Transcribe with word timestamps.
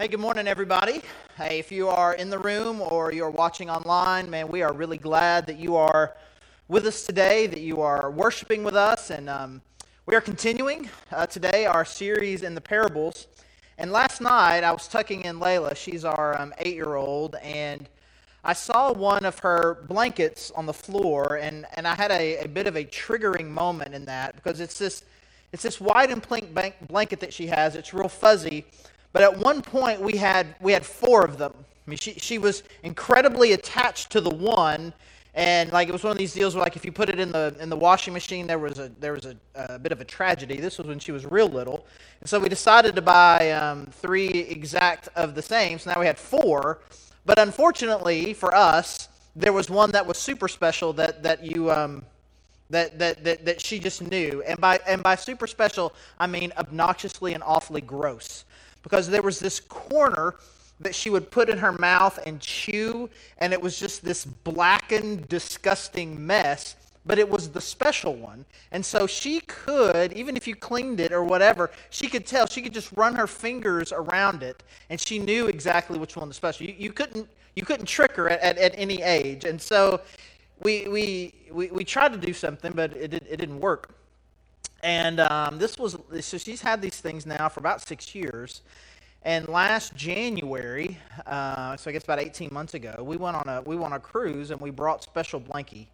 Hey, 0.00 0.08
good 0.08 0.18
morning, 0.18 0.48
everybody. 0.48 1.02
Hey, 1.36 1.58
if 1.58 1.70
you 1.70 1.88
are 1.88 2.14
in 2.14 2.30
the 2.30 2.38
room 2.38 2.80
or 2.80 3.12
you're 3.12 3.28
watching 3.28 3.68
online, 3.68 4.30
man, 4.30 4.48
we 4.48 4.62
are 4.62 4.72
really 4.72 4.96
glad 4.96 5.46
that 5.46 5.58
you 5.58 5.76
are 5.76 6.16
with 6.68 6.86
us 6.86 7.04
today, 7.04 7.46
that 7.46 7.60
you 7.60 7.82
are 7.82 8.10
worshiping 8.10 8.64
with 8.64 8.74
us. 8.74 9.10
And 9.10 9.28
um, 9.28 9.60
we 10.06 10.14
are 10.14 10.22
continuing 10.22 10.88
uh, 11.12 11.26
today 11.26 11.66
our 11.66 11.84
series 11.84 12.42
in 12.42 12.54
the 12.54 12.62
parables. 12.62 13.26
And 13.76 13.92
last 13.92 14.22
night, 14.22 14.64
I 14.64 14.72
was 14.72 14.88
tucking 14.88 15.26
in 15.26 15.38
Layla. 15.38 15.76
She's 15.76 16.06
our 16.06 16.40
um, 16.40 16.54
eight 16.56 16.76
year 16.76 16.94
old. 16.94 17.36
And 17.42 17.86
I 18.42 18.54
saw 18.54 18.94
one 18.94 19.26
of 19.26 19.40
her 19.40 19.84
blankets 19.86 20.50
on 20.52 20.64
the 20.64 20.72
floor. 20.72 21.34
And, 21.42 21.66
and 21.74 21.86
I 21.86 21.94
had 21.94 22.10
a, 22.10 22.38
a 22.38 22.48
bit 22.48 22.66
of 22.66 22.74
a 22.74 22.86
triggering 22.86 23.48
moment 23.50 23.94
in 23.94 24.06
that 24.06 24.34
because 24.34 24.60
it's 24.60 24.78
this, 24.78 25.04
it's 25.52 25.62
this 25.62 25.78
white 25.78 26.10
and 26.10 26.26
pink 26.26 26.54
blanket 26.88 27.20
that 27.20 27.34
she 27.34 27.48
has. 27.48 27.76
It's 27.76 27.92
real 27.92 28.08
fuzzy 28.08 28.64
but 29.12 29.22
at 29.22 29.36
one 29.36 29.62
point, 29.62 30.00
we 30.00 30.16
had, 30.16 30.54
we 30.60 30.72
had 30.72 30.84
four 30.86 31.24
of 31.24 31.38
them. 31.38 31.52
I 31.56 31.90
mean, 31.90 31.98
she, 31.98 32.12
she 32.14 32.38
was 32.38 32.62
incredibly 32.82 33.52
attached 33.52 34.10
to 34.10 34.20
the 34.20 34.30
one, 34.30 34.92
and 35.34 35.72
like 35.72 35.88
it 35.88 35.92
was 35.92 36.04
one 36.04 36.12
of 36.12 36.18
these 36.18 36.32
deals 36.32 36.54
where 36.54 36.62
like 36.62 36.76
if 36.76 36.84
you 36.84 36.92
put 36.92 37.08
it 37.08 37.18
in 37.18 37.32
the 37.32 37.54
in 37.60 37.68
the 37.68 37.76
washing 37.76 38.12
machine, 38.12 38.46
there 38.46 38.58
was 38.58 38.78
a 38.78 38.90
there 39.00 39.12
was 39.12 39.26
a, 39.26 39.36
a 39.54 39.78
bit 39.78 39.92
of 39.92 40.00
a 40.00 40.04
tragedy. 40.04 40.56
This 40.56 40.78
was 40.78 40.86
when 40.86 40.98
she 40.98 41.12
was 41.12 41.24
real 41.24 41.48
little, 41.48 41.86
and 42.20 42.28
so 42.28 42.38
we 42.38 42.48
decided 42.48 42.94
to 42.96 43.02
buy 43.02 43.50
um, 43.52 43.86
three 43.86 44.28
exact 44.28 45.08
of 45.16 45.34
the 45.34 45.42
same. 45.42 45.78
So 45.78 45.90
now 45.92 46.00
we 46.00 46.06
had 46.06 46.18
four, 46.18 46.80
but 47.26 47.38
unfortunately 47.38 48.34
for 48.34 48.54
us, 48.54 49.08
there 49.36 49.52
was 49.52 49.70
one 49.70 49.92
that 49.92 50.06
was 50.06 50.18
super 50.18 50.48
special 50.48 50.92
that 50.94 51.22
that 51.22 51.44
you 51.44 51.70
um, 51.70 52.04
that, 52.70 52.98
that, 53.00 53.24
that, 53.24 53.44
that 53.44 53.60
she 53.60 53.80
just 53.80 54.00
knew. 54.00 54.44
And 54.46 54.60
by, 54.60 54.78
and 54.86 55.02
by 55.02 55.16
super 55.16 55.48
special, 55.48 55.92
I 56.20 56.28
mean 56.28 56.52
obnoxiously 56.56 57.34
and 57.34 57.42
awfully 57.42 57.80
gross 57.80 58.44
because 58.82 59.08
there 59.08 59.22
was 59.22 59.38
this 59.38 59.60
corner 59.60 60.34
that 60.80 60.94
she 60.94 61.10
would 61.10 61.30
put 61.30 61.48
in 61.48 61.58
her 61.58 61.72
mouth 61.72 62.18
and 62.26 62.40
chew, 62.40 63.08
and 63.38 63.52
it 63.52 63.60
was 63.60 63.78
just 63.78 64.02
this 64.02 64.24
blackened, 64.24 65.28
disgusting 65.28 66.26
mess. 66.26 66.76
But 67.06 67.18
it 67.18 67.28
was 67.28 67.48
the 67.48 67.62
special 67.62 68.14
one. 68.14 68.44
And 68.72 68.84
so 68.84 69.06
she 69.06 69.40
could, 69.40 70.12
even 70.12 70.36
if 70.36 70.46
you 70.46 70.54
cleaned 70.54 71.00
it 71.00 71.12
or 71.12 71.24
whatever, 71.24 71.70
she 71.88 72.08
could 72.08 72.26
tell. 72.26 72.46
She 72.46 72.60
could 72.60 72.74
just 72.74 72.92
run 72.92 73.14
her 73.14 73.26
fingers 73.26 73.90
around 73.90 74.42
it, 74.42 74.62
and 74.90 75.00
she 75.00 75.18
knew 75.18 75.46
exactly 75.46 75.98
which 75.98 76.14
one 76.14 76.28
was 76.28 76.36
special. 76.36 76.66
You, 76.66 76.74
you, 76.76 76.92
couldn't, 76.92 77.26
you 77.56 77.64
couldn't 77.64 77.86
trick 77.86 78.12
her 78.12 78.28
at, 78.28 78.40
at, 78.40 78.58
at 78.58 78.74
any 78.76 79.02
age. 79.02 79.46
And 79.46 79.60
so 79.60 80.02
we, 80.62 80.88
we, 80.88 81.34
we, 81.50 81.70
we 81.70 81.84
tried 81.84 82.12
to 82.12 82.18
do 82.18 82.34
something, 82.34 82.72
but 82.72 82.94
it, 82.94 83.14
it 83.14 83.36
didn't 83.38 83.60
work. 83.60 83.94
And 84.82 85.20
um, 85.20 85.58
this 85.58 85.78
was 85.78 85.96
so 86.20 86.38
she's 86.38 86.62
had 86.62 86.80
these 86.80 87.00
things 87.00 87.26
now 87.26 87.48
for 87.48 87.60
about 87.60 87.86
six 87.86 88.14
years. 88.14 88.62
And 89.22 89.48
last 89.48 89.94
January, 89.94 90.96
uh, 91.26 91.76
so 91.76 91.90
I 91.90 91.92
guess 91.92 92.04
about 92.04 92.20
18 92.20 92.48
months 92.52 92.72
ago, 92.72 93.02
we 93.06 93.18
went 93.18 93.36
on 93.36 93.48
a 93.48 93.60
we 93.62 93.76
went 93.76 93.92
on 93.92 93.98
a 93.98 94.00
cruise 94.00 94.50
and 94.50 94.60
we 94.60 94.70
brought 94.70 95.02
Special 95.02 95.40
Blankie 95.40 95.88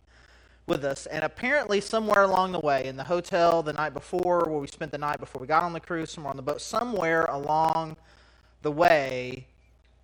with 0.66 0.84
us. 0.84 1.06
And 1.06 1.24
apparently, 1.24 1.80
somewhere 1.80 2.22
along 2.22 2.52
the 2.52 2.60
way, 2.60 2.86
in 2.86 2.96
the 2.96 3.04
hotel 3.04 3.62
the 3.62 3.72
night 3.72 3.94
before, 3.94 4.44
where 4.48 4.58
we 4.58 4.68
spent 4.68 4.92
the 4.92 4.98
night 4.98 5.18
before 5.18 5.40
we 5.40 5.46
got 5.46 5.64
on 5.64 5.72
the 5.72 5.80
cruise, 5.80 6.10
somewhere 6.10 6.30
on 6.30 6.36
the 6.36 6.42
boat, 6.42 6.60
somewhere 6.60 7.24
along 7.24 7.96
the 8.62 8.70
way, 8.70 9.46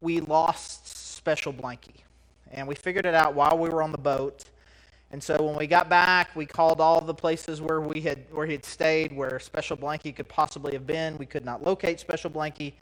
we 0.00 0.20
lost 0.20 0.89
Special 0.89 1.52
Blankie, 1.52 2.02
And 2.50 2.67
we 2.67 2.74
figured 2.74 3.06
it 3.06 3.14
out 3.14 3.34
while 3.34 3.56
we 3.56 3.69
were 3.69 3.83
on 3.83 3.92
the 3.92 3.98
boat. 3.98 4.44
And 5.12 5.22
so 5.22 5.42
when 5.42 5.56
we 5.56 5.66
got 5.66 5.91
back, 5.91 6.34
we 6.34 6.46
called 6.46 6.80
all 6.80 6.98
the 7.00 7.14
places 7.14 7.60
where 7.60 7.82
we 7.82 8.00
had 8.00 8.24
where 8.30 8.46
he 8.46 8.52
had 8.52 8.64
stayed, 8.64 9.12
where 9.12 9.38
Special 9.38 9.77
Blanky 9.77 10.14
could 10.16 10.27
possibly 10.27 10.72
have 10.72 10.86
been. 10.86 11.18
We 11.18 11.27
could 11.27 11.44
not 11.44 11.62
locate 11.62 12.00
Special 12.00 12.30
Blanky, 12.30 12.72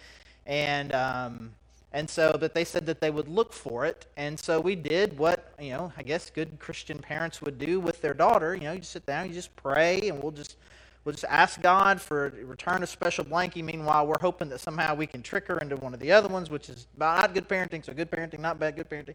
and 0.46 0.94
um, 0.94 1.50
and 1.92 2.08
so 2.08 2.36
but 2.38 2.54
they 2.54 2.64
said 2.64 2.86
that 2.86 3.00
they 3.00 3.10
would 3.10 3.26
look 3.26 3.52
for 3.52 3.84
it, 3.84 4.06
and 4.16 4.38
so 4.38 4.60
we 4.60 4.76
did 4.76 5.18
what 5.18 5.54
you 5.58 5.70
know 5.70 5.92
I 5.96 6.04
guess 6.04 6.30
good 6.30 6.60
Christian 6.60 6.98
parents 6.98 7.42
would 7.42 7.58
do 7.58 7.80
with 7.80 8.00
their 8.00 8.14
daughter. 8.14 8.54
You 8.54 8.62
know, 8.62 8.72
you 8.72 8.82
sit 8.82 9.04
down, 9.06 9.26
you 9.26 9.34
just 9.34 9.54
pray, 9.56 10.08
and 10.08 10.22
we'll 10.22 10.30
just 10.30 10.56
we'll 11.04 11.12
just 11.12 11.24
ask 11.24 11.60
God 11.60 12.00
for 12.00 12.26
a 12.26 12.44
return 12.44 12.82
of 12.82 12.88
Special 12.88 13.24
blankie. 13.24 13.62
Meanwhile, 13.62 14.06
we're 14.06 14.20
hoping 14.20 14.48
that 14.50 14.60
somehow 14.60 14.94
we 14.94 15.06
can 15.06 15.22
trick 15.22 15.46
her 15.46 15.58
into 15.58 15.76
one 15.76 15.94
of 15.94 16.00
the 16.00 16.12
other 16.12 16.28
ones, 16.28 16.50
which 16.50 16.68
is 16.68 16.86
not 16.96 17.34
good 17.34 17.48
parenting. 17.48 17.84
So 17.84 17.92
good 17.92 18.10
parenting, 18.10 18.40
not 18.40 18.58
bad, 18.58 18.76
good 18.76 18.88
parenting. 18.88 19.14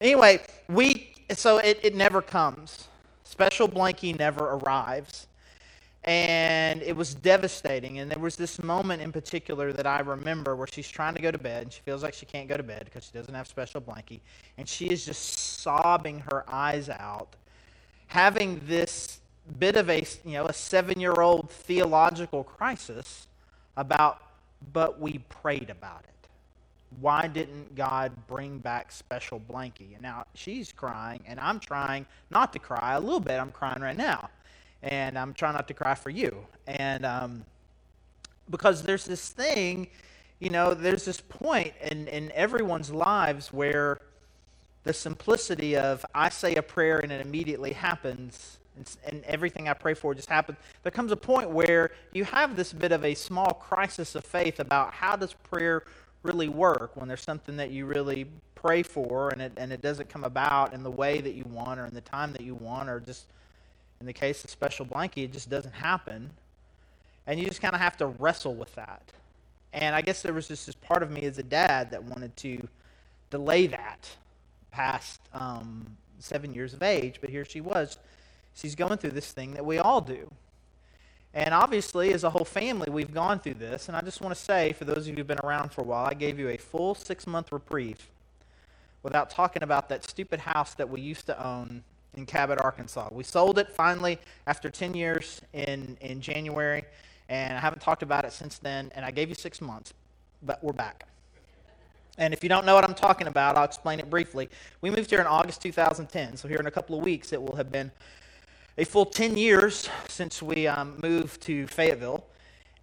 Anyway, 0.00 0.40
we 0.68 1.14
so 1.30 1.58
it, 1.58 1.80
it 1.82 1.94
never 1.94 2.20
comes. 2.20 2.88
Special 3.24 3.68
blankie 3.68 4.18
never 4.18 4.44
arrives. 4.44 5.26
And 6.04 6.82
it 6.82 6.96
was 6.96 7.14
devastating. 7.14 8.00
And 8.00 8.10
there 8.10 8.18
was 8.18 8.34
this 8.34 8.60
moment 8.60 9.00
in 9.00 9.12
particular 9.12 9.72
that 9.72 9.86
I 9.86 10.00
remember 10.00 10.56
where 10.56 10.66
she's 10.66 10.88
trying 10.88 11.14
to 11.14 11.22
go 11.22 11.30
to 11.30 11.38
bed 11.38 11.62
and 11.62 11.72
she 11.72 11.80
feels 11.82 12.02
like 12.02 12.12
she 12.12 12.26
can't 12.26 12.48
go 12.48 12.56
to 12.56 12.62
bed 12.64 12.86
because 12.86 13.04
she 13.04 13.12
doesn't 13.12 13.32
have 13.32 13.46
Special 13.46 13.80
blankie. 13.80 14.20
And 14.58 14.68
she 14.68 14.86
is 14.86 15.06
just 15.06 15.60
sobbing 15.60 16.18
her 16.32 16.44
eyes 16.48 16.88
out, 16.88 17.36
having 18.08 18.60
this 18.66 19.11
bit 19.58 19.76
of 19.76 19.90
a 19.90 20.04
you 20.24 20.32
know 20.32 20.46
a 20.46 20.52
seven 20.52 21.00
year 21.00 21.20
old 21.20 21.50
theological 21.50 22.44
crisis 22.44 23.26
about 23.76 24.22
but 24.72 25.00
we 25.00 25.18
prayed 25.28 25.70
about 25.70 26.04
it 26.04 26.12
why 27.00 27.26
didn't 27.26 27.74
God 27.74 28.12
bring 28.26 28.58
back 28.58 28.92
Special 28.92 29.40
blankie? 29.40 29.94
And 29.94 30.02
now 30.02 30.24
she's 30.34 30.72
crying, 30.72 31.20
and 31.26 31.40
I'm 31.40 31.58
trying 31.58 32.06
not 32.30 32.52
to 32.52 32.58
cry 32.58 32.94
a 32.94 33.00
little 33.00 33.20
bit. 33.20 33.38
I'm 33.40 33.52
crying 33.52 33.80
right 33.80 33.96
now, 33.96 34.28
and 34.82 35.18
I'm 35.18 35.32
trying 35.34 35.54
not 35.54 35.68
to 35.68 35.74
cry 35.74 35.94
for 35.94 36.10
you. 36.10 36.46
And 36.66 37.06
um, 37.06 37.44
because 38.50 38.82
there's 38.82 39.04
this 39.04 39.30
thing, 39.30 39.88
you 40.38 40.50
know, 40.50 40.74
there's 40.74 41.04
this 41.04 41.20
point 41.20 41.72
in, 41.90 42.08
in 42.08 42.30
everyone's 42.32 42.90
lives 42.90 43.52
where 43.52 43.98
the 44.84 44.92
simplicity 44.92 45.76
of 45.76 46.04
I 46.14 46.28
say 46.28 46.56
a 46.56 46.62
prayer 46.62 46.98
and 46.98 47.12
it 47.12 47.24
immediately 47.24 47.72
happens 47.72 48.58
and, 48.76 48.96
and, 49.04 49.24
everything 49.24 49.68
I 49.68 49.74
pray 49.74 49.94
for 49.94 50.14
just 50.14 50.28
happens. 50.28 50.58
There 50.82 50.92
comes 50.92 51.12
a 51.12 51.16
point 51.16 51.50
where 51.50 51.92
you 52.12 52.24
have 52.24 52.56
this 52.56 52.72
bit 52.72 52.92
of 52.92 53.04
a 53.04 53.14
small 53.14 53.52
crisis 53.54 54.14
of 54.14 54.24
faith 54.24 54.60
about 54.60 54.92
how 54.92 55.16
does 55.16 55.32
prayer 55.34 55.84
really 56.22 56.48
work, 56.48 56.96
when 56.96 57.08
there's 57.08 57.22
something 57.22 57.56
that 57.56 57.70
you 57.70 57.84
really 57.84 58.26
pray 58.54 58.82
for 58.82 59.30
and 59.30 59.42
it, 59.42 59.52
and 59.56 59.72
it 59.72 59.82
doesn't 59.82 60.08
come 60.08 60.24
about 60.24 60.72
in 60.72 60.82
the 60.82 60.90
way 60.90 61.20
that 61.20 61.34
you 61.34 61.44
want 61.50 61.80
or 61.80 61.86
in 61.86 61.94
the 61.94 62.00
time 62.00 62.32
that 62.32 62.42
you 62.42 62.54
want, 62.54 62.88
or 62.88 63.00
just 63.00 63.26
in 64.00 64.06
the 64.06 64.12
case 64.12 64.44
of 64.44 64.50
Special 64.50 64.86
Blanky, 64.86 65.24
it 65.24 65.32
just 65.32 65.50
doesn't 65.50 65.74
happen. 65.74 66.30
And 67.26 67.38
you 67.38 67.46
just 67.46 67.60
kind 67.60 67.74
of 67.74 67.80
have 67.80 67.96
to 67.98 68.06
wrestle 68.06 68.54
with 68.54 68.74
that. 68.74 69.02
And 69.72 69.94
I 69.94 70.00
guess 70.00 70.22
there 70.22 70.32
was 70.32 70.48
just 70.48 70.66
this 70.66 70.74
part 70.74 71.02
of 71.02 71.10
me 71.10 71.22
as 71.22 71.38
a 71.38 71.42
dad 71.42 71.90
that 71.90 72.02
wanted 72.02 72.36
to 72.38 72.68
delay 73.30 73.66
that 73.68 74.08
past 74.70 75.20
um, 75.32 75.96
seven 76.18 76.52
years 76.52 76.74
of 76.74 76.82
age, 76.82 77.18
but 77.20 77.30
here 77.30 77.44
she 77.44 77.60
was. 77.60 77.98
She's 78.54 78.74
going 78.74 78.98
through 78.98 79.10
this 79.10 79.32
thing 79.32 79.54
that 79.54 79.64
we 79.64 79.78
all 79.78 80.00
do. 80.00 80.30
And 81.34 81.54
obviously, 81.54 82.12
as 82.12 82.24
a 82.24 82.30
whole 82.30 82.44
family, 82.44 82.90
we've 82.90 83.12
gone 83.12 83.40
through 83.40 83.54
this. 83.54 83.88
And 83.88 83.96
I 83.96 84.02
just 84.02 84.20
want 84.20 84.34
to 84.34 84.40
say, 84.40 84.72
for 84.72 84.84
those 84.84 84.98
of 84.98 85.08
you 85.08 85.14
who've 85.14 85.26
been 85.26 85.40
around 85.42 85.72
for 85.72 85.80
a 85.80 85.84
while, 85.84 86.04
I 86.04 86.14
gave 86.14 86.38
you 86.38 86.50
a 86.50 86.58
full 86.58 86.94
six 86.94 87.26
month 87.26 87.52
reprieve 87.52 88.08
without 89.02 89.30
talking 89.30 89.62
about 89.62 89.88
that 89.88 90.08
stupid 90.08 90.40
house 90.40 90.74
that 90.74 90.88
we 90.88 91.00
used 91.00 91.26
to 91.26 91.44
own 91.44 91.82
in 92.14 92.26
Cabot, 92.26 92.60
Arkansas. 92.60 93.08
We 93.10 93.24
sold 93.24 93.58
it 93.58 93.70
finally 93.70 94.18
after 94.46 94.68
10 94.68 94.94
years 94.94 95.40
in, 95.54 95.96
in 96.02 96.20
January, 96.20 96.84
and 97.28 97.56
I 97.56 97.60
haven't 97.60 97.80
talked 97.80 98.02
about 98.02 98.24
it 98.26 98.32
since 98.32 98.58
then. 98.58 98.92
And 98.94 99.04
I 99.04 99.10
gave 99.10 99.30
you 99.30 99.34
six 99.34 99.60
months, 99.60 99.94
but 100.42 100.62
we're 100.62 100.74
back. 100.74 101.06
And 102.18 102.34
if 102.34 102.42
you 102.42 102.50
don't 102.50 102.66
know 102.66 102.74
what 102.74 102.84
I'm 102.84 102.94
talking 102.94 103.26
about, 103.26 103.56
I'll 103.56 103.64
explain 103.64 103.98
it 103.98 104.10
briefly. 104.10 104.50
We 104.82 104.90
moved 104.90 105.08
here 105.08 105.20
in 105.20 105.26
August 105.26 105.62
2010, 105.62 106.36
so 106.36 106.46
here 106.46 106.58
in 106.58 106.66
a 106.66 106.70
couple 106.70 106.98
of 106.98 107.02
weeks 107.02 107.32
it 107.32 107.42
will 107.42 107.56
have 107.56 107.72
been 107.72 107.90
a 108.78 108.84
full 108.84 109.04
10 109.04 109.36
years 109.36 109.88
since 110.08 110.42
we 110.42 110.66
um, 110.66 110.96
moved 111.02 111.42
to 111.42 111.66
Fayetteville. 111.66 112.24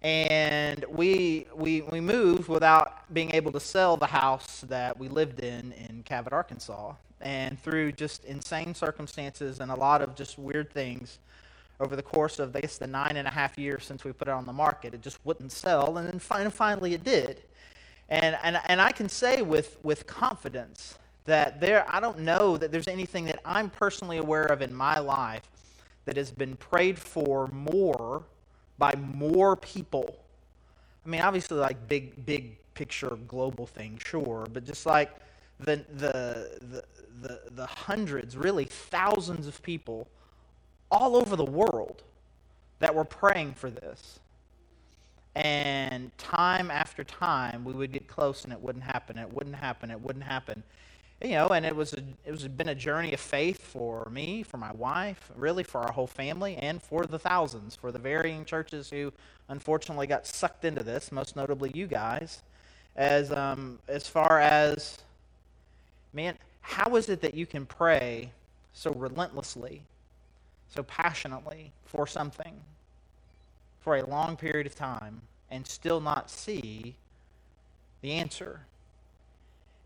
And 0.02 0.84
we, 0.88 1.46
we, 1.54 1.82
we 1.82 2.00
moved 2.00 2.48
without 2.48 3.12
being 3.12 3.34
able 3.34 3.52
to 3.52 3.60
sell 3.60 3.96
the 3.96 4.06
house 4.06 4.64
that 4.68 4.96
we 4.98 5.08
lived 5.08 5.40
in 5.40 5.72
in 5.72 6.02
Cabot, 6.04 6.32
Arkansas. 6.32 6.94
And 7.20 7.60
through 7.60 7.92
just 7.92 8.24
insane 8.24 8.74
circumstances 8.74 9.60
and 9.60 9.70
a 9.70 9.74
lot 9.74 10.00
of 10.00 10.14
just 10.14 10.38
weird 10.38 10.72
things 10.72 11.18
over 11.80 11.96
the 11.96 12.02
course 12.02 12.38
of, 12.38 12.54
I 12.54 12.60
guess, 12.60 12.78
the 12.78 12.86
nine 12.86 13.16
and 13.16 13.26
a 13.26 13.30
half 13.30 13.58
years 13.58 13.84
since 13.84 14.04
we 14.04 14.12
put 14.12 14.28
it 14.28 14.32
on 14.32 14.46
the 14.46 14.52
market, 14.52 14.94
it 14.94 15.02
just 15.02 15.18
wouldn't 15.24 15.52
sell. 15.52 15.98
And 15.98 16.08
then 16.08 16.50
finally 16.50 16.94
it 16.94 17.04
did. 17.04 17.42
And, 18.08 18.38
and, 18.42 18.58
and 18.66 18.80
I 18.80 18.92
can 18.92 19.08
say 19.08 19.42
with, 19.42 19.76
with 19.82 20.06
confidence 20.06 20.98
that 21.26 21.60
there, 21.60 21.84
I 21.88 22.00
don't 22.00 22.20
know 22.20 22.56
that 22.56 22.72
there's 22.72 22.88
anything 22.88 23.24
that 23.26 23.40
I'm 23.44 23.68
personally 23.68 24.18
aware 24.18 24.46
of 24.46 24.62
in 24.62 24.72
my 24.72 24.98
life 24.98 25.42
that 26.10 26.16
has 26.16 26.32
been 26.32 26.56
prayed 26.56 26.98
for 26.98 27.46
more 27.52 28.24
by 28.78 28.92
more 28.96 29.54
people. 29.54 30.16
I 31.06 31.08
mean, 31.08 31.20
obviously, 31.20 31.56
like 31.56 31.86
big, 31.86 32.26
big 32.26 32.56
picture 32.74 33.16
global 33.28 33.64
thing, 33.64 33.96
sure, 34.04 34.44
but 34.52 34.64
just 34.64 34.86
like 34.86 35.12
the, 35.60 35.84
the, 35.94 36.58
the, 36.62 36.84
the, 37.22 37.40
the 37.52 37.64
hundreds, 37.64 38.36
really 38.36 38.64
thousands 38.64 39.46
of 39.46 39.62
people 39.62 40.08
all 40.90 41.14
over 41.14 41.36
the 41.36 41.44
world 41.44 42.02
that 42.80 42.92
were 42.92 43.04
praying 43.04 43.54
for 43.54 43.70
this. 43.70 44.18
And 45.36 46.10
time 46.18 46.72
after 46.72 47.04
time, 47.04 47.62
we 47.64 47.72
would 47.72 47.92
get 47.92 48.08
close 48.08 48.42
and 48.42 48.52
it 48.52 48.60
wouldn't 48.60 48.82
happen. 48.82 49.16
It 49.16 49.32
wouldn't 49.32 49.54
happen. 49.54 49.92
It 49.92 50.00
wouldn't 50.00 50.24
happen. 50.24 50.64
You 51.22 51.32
know, 51.32 51.48
and 51.48 51.66
it 51.66 51.76
was 51.76 51.92
a, 51.92 52.02
it 52.24 52.30
was 52.30 52.48
been 52.48 52.70
a 52.70 52.74
journey 52.74 53.12
of 53.12 53.20
faith 53.20 53.60
for 53.60 54.08
me, 54.10 54.42
for 54.42 54.56
my 54.56 54.72
wife, 54.72 55.30
really 55.36 55.62
for 55.62 55.82
our 55.82 55.92
whole 55.92 56.06
family, 56.06 56.56
and 56.56 56.82
for 56.82 57.04
the 57.04 57.18
thousands, 57.18 57.76
for 57.76 57.92
the 57.92 57.98
varying 57.98 58.46
churches 58.46 58.88
who 58.88 59.12
unfortunately 59.48 60.06
got 60.06 60.26
sucked 60.26 60.64
into 60.64 60.82
this, 60.82 61.12
most 61.12 61.36
notably 61.36 61.70
you 61.74 61.86
guys. 61.86 62.42
As 62.96 63.30
um, 63.32 63.78
as 63.86 64.06
far 64.06 64.40
as 64.40 64.98
man, 66.14 66.38
how 66.62 66.96
is 66.96 67.10
it 67.10 67.20
that 67.20 67.34
you 67.34 67.44
can 67.44 67.66
pray 67.66 68.30
so 68.72 68.90
relentlessly, 68.92 69.82
so 70.74 70.82
passionately 70.84 71.70
for 71.84 72.06
something 72.06 72.54
for 73.80 73.96
a 73.96 74.06
long 74.06 74.36
period 74.36 74.66
of 74.66 74.74
time 74.74 75.20
and 75.50 75.66
still 75.66 76.00
not 76.00 76.30
see 76.30 76.94
the 78.00 78.12
answer? 78.12 78.60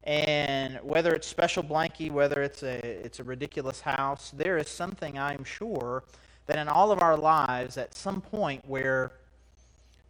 And 0.05 0.79
whether 0.83 1.15
it's 1.15 1.27
special 1.27 1.63
blankie, 1.63 2.11
whether 2.11 2.43
it's 2.43 2.63
a 2.63 2.77
it's 3.05 3.21
a 3.21 3.25
ridiculous 3.25 3.81
house, 3.81 4.33
there 4.37 4.59
is 4.59 4.69
something 4.69 5.19
I'm 5.19 5.45
sure 5.45 6.05
that 6.47 6.59
in 6.59 6.69
all 6.69 6.93
of 6.93 7.01
our 7.01 7.17
lives 7.17 7.79
at 7.79 7.95
some 7.95 8.21
point 8.21 8.63
where 8.69 9.13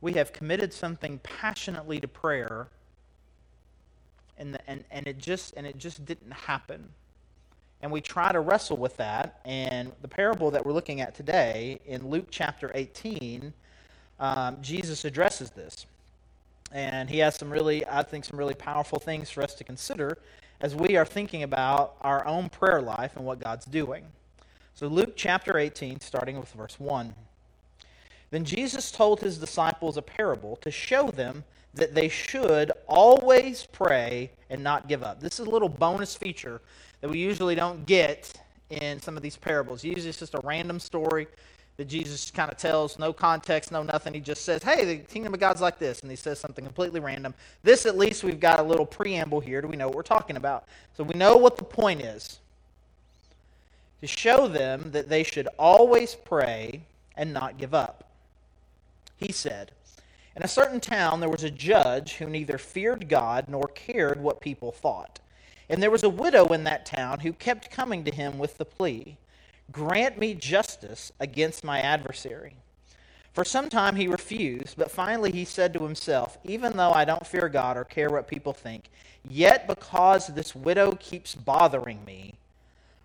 we 0.00 0.14
have 0.14 0.32
committed 0.32 0.72
something 0.72 1.20
passionately 1.22 2.00
to 2.00 2.08
prayer 2.08 2.66
and, 4.36 4.52
the, 4.52 4.68
and, 4.68 4.84
and 4.90 5.06
it 5.06 5.18
just 5.18 5.54
and 5.56 5.64
it 5.64 5.78
just 5.78 6.04
didn't 6.04 6.32
happen. 6.32 6.88
And 7.80 7.92
we 7.92 8.00
try 8.00 8.32
to 8.32 8.40
wrestle 8.40 8.76
with 8.76 8.96
that. 8.96 9.40
And 9.44 9.92
the 10.02 10.08
parable 10.08 10.50
that 10.50 10.66
we're 10.66 10.72
looking 10.72 11.00
at 11.02 11.14
today 11.14 11.78
in 11.86 12.10
luke 12.10 12.26
chapter 12.30 12.72
18 12.74 13.52
um, 14.18 14.56
jesus 14.60 15.04
addresses 15.04 15.50
this 15.50 15.86
and 16.74 17.08
he 17.08 17.18
has 17.18 17.36
some 17.36 17.50
really 17.50 17.86
i 17.86 18.02
think 18.02 18.24
some 18.24 18.38
really 18.38 18.54
powerful 18.54 18.98
things 18.98 19.30
for 19.30 19.42
us 19.42 19.54
to 19.54 19.64
consider 19.64 20.18
as 20.60 20.74
we 20.74 20.96
are 20.96 21.06
thinking 21.06 21.42
about 21.42 21.96
our 22.02 22.26
own 22.26 22.50
prayer 22.50 22.82
life 22.82 23.16
and 23.16 23.24
what 23.24 23.40
god's 23.40 23.64
doing 23.64 24.04
so 24.74 24.86
luke 24.86 25.14
chapter 25.16 25.56
18 25.56 26.00
starting 26.00 26.38
with 26.38 26.52
verse 26.52 26.78
1 26.78 27.14
then 28.30 28.44
jesus 28.44 28.90
told 28.90 29.20
his 29.20 29.38
disciples 29.38 29.96
a 29.96 30.02
parable 30.02 30.56
to 30.56 30.70
show 30.70 31.10
them 31.10 31.44
that 31.74 31.94
they 31.94 32.08
should 32.08 32.70
always 32.86 33.66
pray 33.66 34.30
and 34.48 34.62
not 34.62 34.88
give 34.88 35.02
up. 35.02 35.20
This 35.20 35.40
is 35.40 35.46
a 35.46 35.50
little 35.50 35.68
bonus 35.68 36.14
feature 36.14 36.60
that 37.00 37.10
we 37.10 37.18
usually 37.18 37.54
don't 37.54 37.84
get 37.86 38.32
in 38.70 39.00
some 39.00 39.16
of 39.16 39.22
these 39.22 39.36
parables. 39.36 39.84
Usually 39.84 40.08
it's 40.08 40.18
just 40.18 40.34
a 40.34 40.40
random 40.44 40.78
story 40.78 41.26
that 41.76 41.88
Jesus 41.88 42.30
kind 42.30 42.50
of 42.50 42.56
tells, 42.56 42.98
no 42.98 43.12
context, 43.12 43.72
no 43.72 43.82
nothing. 43.82 44.14
He 44.14 44.20
just 44.20 44.44
says, 44.44 44.62
hey, 44.62 44.84
the 44.84 44.96
kingdom 44.98 45.34
of 45.34 45.40
God's 45.40 45.60
like 45.60 45.78
this. 45.78 46.00
And 46.00 46.10
he 46.10 46.16
says 46.16 46.38
something 46.38 46.64
completely 46.64 47.00
random. 47.00 47.34
This, 47.62 47.84
at 47.84 47.98
least, 47.98 48.22
we've 48.22 48.38
got 48.38 48.60
a 48.60 48.62
little 48.62 48.86
preamble 48.86 49.40
here. 49.40 49.60
Do 49.60 49.68
we 49.68 49.76
know 49.76 49.88
what 49.88 49.96
we're 49.96 50.02
talking 50.02 50.36
about? 50.36 50.64
So 50.96 51.02
we 51.02 51.14
know 51.14 51.36
what 51.36 51.56
the 51.56 51.64
point 51.64 52.00
is 52.00 52.38
to 54.00 54.06
show 54.06 54.46
them 54.46 54.90
that 54.92 55.08
they 55.08 55.24
should 55.24 55.48
always 55.58 56.14
pray 56.14 56.82
and 57.16 57.32
not 57.32 57.58
give 57.58 57.74
up. 57.74 58.08
He 59.16 59.32
said, 59.32 59.72
in 60.36 60.42
a 60.42 60.48
certain 60.48 60.80
town, 60.80 61.20
there 61.20 61.28
was 61.28 61.44
a 61.44 61.50
judge 61.50 62.14
who 62.14 62.26
neither 62.26 62.58
feared 62.58 63.08
God 63.08 63.46
nor 63.48 63.68
cared 63.68 64.20
what 64.20 64.40
people 64.40 64.72
thought. 64.72 65.20
And 65.68 65.82
there 65.82 65.90
was 65.90 66.02
a 66.02 66.10
widow 66.10 66.46
in 66.48 66.64
that 66.64 66.84
town 66.84 67.20
who 67.20 67.32
kept 67.32 67.70
coming 67.70 68.04
to 68.04 68.14
him 68.14 68.38
with 68.38 68.58
the 68.58 68.64
plea 68.64 69.16
Grant 69.72 70.18
me 70.18 70.34
justice 70.34 71.12
against 71.18 71.64
my 71.64 71.80
adversary. 71.80 72.56
For 73.32 73.44
some 73.44 73.68
time 73.68 73.96
he 73.96 74.06
refused, 74.06 74.76
but 74.76 74.90
finally 74.90 75.32
he 75.32 75.44
said 75.44 75.72
to 75.74 75.82
himself, 75.82 76.38
Even 76.44 76.76
though 76.76 76.92
I 76.92 77.04
don't 77.04 77.26
fear 77.26 77.48
God 77.48 77.76
or 77.76 77.84
care 77.84 78.10
what 78.10 78.28
people 78.28 78.52
think, 78.52 78.90
yet 79.28 79.66
because 79.66 80.28
this 80.28 80.54
widow 80.54 80.92
keeps 80.92 81.34
bothering 81.34 82.04
me, 82.04 82.34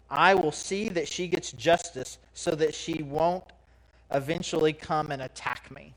I 0.09 0.35
will 0.35 0.51
see 0.51 0.89
that 0.89 1.07
she 1.07 1.27
gets 1.27 1.51
justice 1.51 2.19
so 2.33 2.51
that 2.51 2.75
she 2.75 3.01
won't 3.01 3.44
eventually 4.11 4.73
come 4.73 5.11
and 5.11 5.21
attack 5.21 5.71
me. 5.71 5.94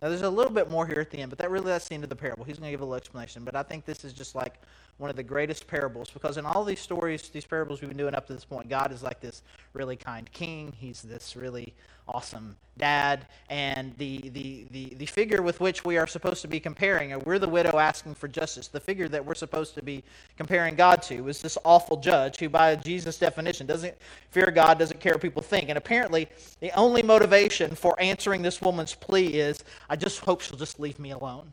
Now, 0.00 0.08
there's 0.08 0.22
a 0.22 0.30
little 0.30 0.52
bit 0.52 0.70
more 0.70 0.86
here 0.86 1.00
at 1.00 1.10
the 1.10 1.18
end, 1.18 1.30
but 1.30 1.38
that 1.38 1.50
really 1.50 1.66
that's 1.66 1.88
the 1.88 1.94
end 1.94 2.04
of 2.04 2.10
the 2.10 2.16
parable. 2.16 2.44
He's 2.44 2.58
going 2.58 2.68
to 2.68 2.72
give 2.72 2.80
a 2.80 2.84
little 2.84 2.96
explanation, 2.96 3.44
but 3.44 3.56
I 3.56 3.62
think 3.62 3.84
this 3.84 4.04
is 4.04 4.12
just 4.12 4.34
like 4.34 4.54
one 4.98 5.10
of 5.10 5.16
the 5.16 5.22
greatest 5.22 5.66
parables 5.66 6.10
because 6.10 6.36
in 6.36 6.46
all 6.46 6.64
these 6.64 6.80
stories, 6.80 7.28
these 7.28 7.44
parables 7.44 7.80
we've 7.80 7.90
been 7.90 7.98
doing 7.98 8.14
up 8.14 8.26
to 8.28 8.32
this 8.32 8.44
point, 8.44 8.68
God 8.68 8.92
is 8.92 9.02
like 9.02 9.20
this 9.20 9.42
really 9.72 9.96
kind 9.96 10.30
king. 10.32 10.72
He's 10.78 11.02
this 11.02 11.34
really 11.36 11.74
awesome 12.06 12.56
dad, 12.76 13.26
and 13.48 13.96
the 13.98 14.28
the 14.30 14.66
the, 14.70 14.94
the 14.96 15.06
figure 15.06 15.42
with 15.42 15.60
which 15.60 15.84
we 15.84 15.96
are 15.96 16.06
supposed 16.06 16.42
to 16.42 16.48
be 16.48 16.60
comparing, 16.60 17.18
we're 17.20 17.38
the 17.38 17.48
widow 17.48 17.78
asking 17.78 18.14
for 18.14 18.28
justice. 18.28 18.68
The 18.68 18.80
figure 18.80 19.08
that 19.08 19.24
we're 19.24 19.34
supposed 19.34 19.74
to 19.74 19.82
be 19.82 20.04
comparing 20.36 20.74
God 20.74 21.02
to 21.02 21.28
is 21.28 21.40
this 21.42 21.58
awful 21.64 21.96
judge 21.96 22.38
who, 22.38 22.48
by 22.48 22.76
Jesus' 22.76 23.18
definition, 23.18 23.66
doesn't 23.66 23.96
fear 24.30 24.50
God, 24.50 24.78
doesn't 24.78 25.00
care 25.00 25.12
what 25.12 25.22
people 25.22 25.42
think, 25.42 25.68
and 25.68 25.78
apparently 25.78 26.28
the 26.60 26.70
only 26.78 27.02
motivation 27.02 27.74
for 27.74 27.98
answering 28.00 28.42
this 28.42 28.60
woman's 28.60 28.94
plea 28.94 29.26
is, 29.26 29.64
I 29.88 29.96
just 29.96 30.20
hope 30.20 30.40
she'll 30.40 30.58
just 30.58 30.78
leave 30.78 30.98
me 30.98 31.10
alone. 31.10 31.52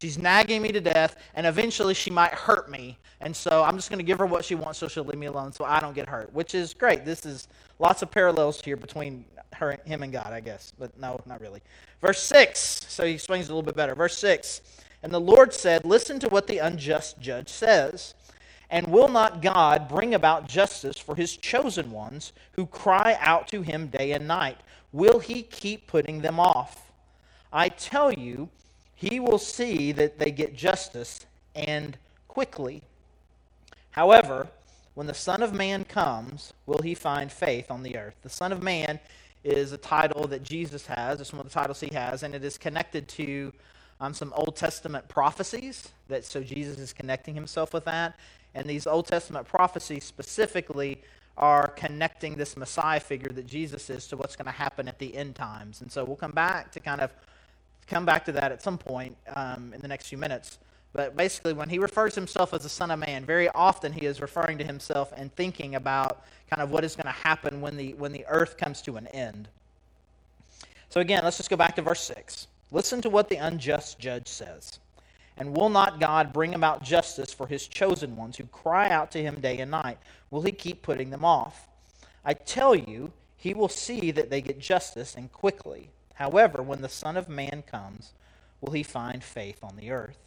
She's 0.00 0.16
nagging 0.16 0.62
me 0.62 0.72
to 0.72 0.80
death, 0.80 1.16
and 1.34 1.46
eventually 1.46 1.92
she 1.92 2.10
might 2.10 2.32
hurt 2.32 2.70
me. 2.70 2.96
And 3.20 3.36
so 3.36 3.62
I'm 3.62 3.76
just 3.76 3.90
going 3.90 3.98
to 3.98 4.04
give 4.04 4.18
her 4.18 4.24
what 4.24 4.46
she 4.46 4.54
wants 4.54 4.78
so 4.78 4.88
she'll 4.88 5.04
leave 5.04 5.18
me 5.18 5.26
alone 5.26 5.52
so 5.52 5.64
I 5.64 5.78
don't 5.78 5.94
get 5.94 6.08
hurt, 6.08 6.32
which 6.32 6.54
is 6.54 6.72
great. 6.72 7.04
This 7.04 7.26
is 7.26 7.48
lots 7.78 8.00
of 8.00 8.10
parallels 8.10 8.62
here 8.62 8.76
between 8.76 9.26
her, 9.52 9.76
him 9.84 10.02
and 10.02 10.10
God, 10.10 10.32
I 10.32 10.40
guess. 10.40 10.72
But 10.78 10.98
no, 10.98 11.20
not 11.26 11.42
really. 11.42 11.60
Verse 12.00 12.22
6, 12.22 12.58
so 12.88 13.04
he 13.04 13.14
it 13.14 13.28
a 13.28 13.30
little 13.30 13.62
bit 13.62 13.76
better. 13.76 13.94
Verse 13.94 14.16
6 14.16 14.62
And 15.02 15.12
the 15.12 15.20
Lord 15.20 15.52
said, 15.52 15.84
Listen 15.84 16.18
to 16.20 16.30
what 16.30 16.46
the 16.46 16.58
unjust 16.58 17.20
judge 17.20 17.50
says. 17.50 18.14
And 18.70 18.86
will 18.86 19.08
not 19.08 19.42
God 19.42 19.88
bring 19.88 20.14
about 20.14 20.48
justice 20.48 20.96
for 20.96 21.16
his 21.16 21.36
chosen 21.36 21.90
ones 21.90 22.32
who 22.52 22.66
cry 22.66 23.18
out 23.20 23.48
to 23.48 23.62
him 23.62 23.88
day 23.88 24.12
and 24.12 24.28
night? 24.28 24.58
Will 24.92 25.18
he 25.18 25.42
keep 25.42 25.88
putting 25.88 26.20
them 26.20 26.38
off? 26.38 26.92
I 27.52 27.68
tell 27.68 28.12
you, 28.12 28.48
he 29.00 29.18
will 29.18 29.38
see 29.38 29.92
that 29.92 30.18
they 30.18 30.30
get 30.30 30.54
justice 30.54 31.24
and 31.54 31.96
quickly. 32.28 32.82
However, 33.92 34.48
when 34.94 35.06
the 35.06 35.14
Son 35.14 35.42
of 35.42 35.54
Man 35.54 35.84
comes, 35.84 36.52
will 36.66 36.82
he 36.82 36.94
find 36.94 37.32
faith 37.32 37.70
on 37.70 37.82
the 37.82 37.96
earth? 37.96 38.16
The 38.22 38.28
Son 38.28 38.52
of 38.52 38.62
Man 38.62 39.00
is 39.42 39.72
a 39.72 39.78
title 39.78 40.26
that 40.28 40.42
Jesus 40.42 40.84
has. 40.84 41.18
It's 41.18 41.32
one 41.32 41.40
of 41.40 41.46
the 41.46 41.52
titles 41.52 41.80
he 41.80 41.94
has, 41.94 42.22
and 42.22 42.34
it 42.34 42.44
is 42.44 42.58
connected 42.58 43.08
to 43.08 43.54
um, 44.02 44.12
some 44.12 44.34
Old 44.36 44.54
Testament 44.54 45.08
prophecies. 45.08 45.88
That 46.08 46.26
so 46.26 46.42
Jesus 46.42 46.78
is 46.78 46.92
connecting 46.92 47.34
himself 47.34 47.72
with 47.72 47.86
that, 47.86 48.18
and 48.54 48.66
these 48.68 48.86
Old 48.86 49.06
Testament 49.06 49.48
prophecies 49.48 50.04
specifically 50.04 51.00
are 51.38 51.68
connecting 51.68 52.34
this 52.34 52.54
Messiah 52.54 53.00
figure 53.00 53.32
that 53.32 53.46
Jesus 53.46 53.88
is 53.88 54.06
to 54.08 54.18
what's 54.18 54.36
going 54.36 54.44
to 54.44 54.52
happen 54.52 54.88
at 54.88 54.98
the 54.98 55.16
end 55.16 55.36
times. 55.36 55.80
And 55.80 55.90
so 55.90 56.04
we'll 56.04 56.16
come 56.16 56.32
back 56.32 56.70
to 56.72 56.80
kind 56.80 57.00
of 57.00 57.14
come 57.86 58.04
back 58.04 58.24
to 58.26 58.32
that 58.32 58.52
at 58.52 58.62
some 58.62 58.78
point 58.78 59.16
um, 59.34 59.72
in 59.74 59.80
the 59.80 59.88
next 59.88 60.08
few 60.08 60.18
minutes. 60.18 60.58
But 60.92 61.16
basically, 61.16 61.52
when 61.52 61.68
he 61.68 61.78
refers 61.78 62.14
himself 62.14 62.52
as 62.52 62.62
the 62.62 62.68
Son 62.68 62.90
of 62.90 62.98
Man, 62.98 63.24
very 63.24 63.48
often 63.50 63.92
he 63.92 64.06
is 64.06 64.20
referring 64.20 64.58
to 64.58 64.64
himself 64.64 65.12
and 65.16 65.34
thinking 65.34 65.76
about 65.76 66.24
kind 66.48 66.60
of 66.60 66.70
what 66.70 66.84
is 66.84 66.96
going 66.96 67.06
to 67.06 67.20
happen 67.20 67.60
when 67.60 67.76
the, 67.76 67.94
when 67.94 68.12
the 68.12 68.24
earth 68.28 68.56
comes 68.56 68.82
to 68.82 68.96
an 68.96 69.06
end. 69.08 69.48
So, 70.88 71.00
again, 71.00 71.22
let's 71.22 71.36
just 71.36 71.50
go 71.50 71.56
back 71.56 71.76
to 71.76 71.82
verse 71.82 72.00
6. 72.00 72.48
Listen 72.72 73.00
to 73.02 73.10
what 73.10 73.28
the 73.28 73.36
unjust 73.36 74.00
judge 74.00 74.26
says. 74.26 74.80
And 75.36 75.56
will 75.56 75.68
not 75.68 76.00
God 76.00 76.32
bring 76.32 76.54
about 76.54 76.82
justice 76.82 77.32
for 77.32 77.46
his 77.46 77.66
chosen 77.68 78.16
ones 78.16 78.36
who 78.36 78.44
cry 78.44 78.90
out 78.90 79.12
to 79.12 79.22
him 79.22 79.40
day 79.40 79.58
and 79.58 79.70
night? 79.70 79.98
Will 80.30 80.42
he 80.42 80.52
keep 80.52 80.82
putting 80.82 81.10
them 81.10 81.24
off? 81.24 81.68
I 82.24 82.34
tell 82.34 82.74
you, 82.74 83.12
he 83.36 83.54
will 83.54 83.68
see 83.68 84.10
that 84.10 84.28
they 84.28 84.42
get 84.42 84.58
justice 84.58 85.14
and 85.14 85.32
quickly. 85.32 85.88
However, 86.20 86.62
when 86.62 86.82
the 86.82 86.88
Son 86.90 87.16
of 87.16 87.30
Man 87.30 87.64
comes, 87.66 88.12
will 88.60 88.72
he 88.72 88.82
find 88.82 89.24
faith 89.24 89.58
on 89.62 89.76
the 89.76 89.90
earth? 89.90 90.18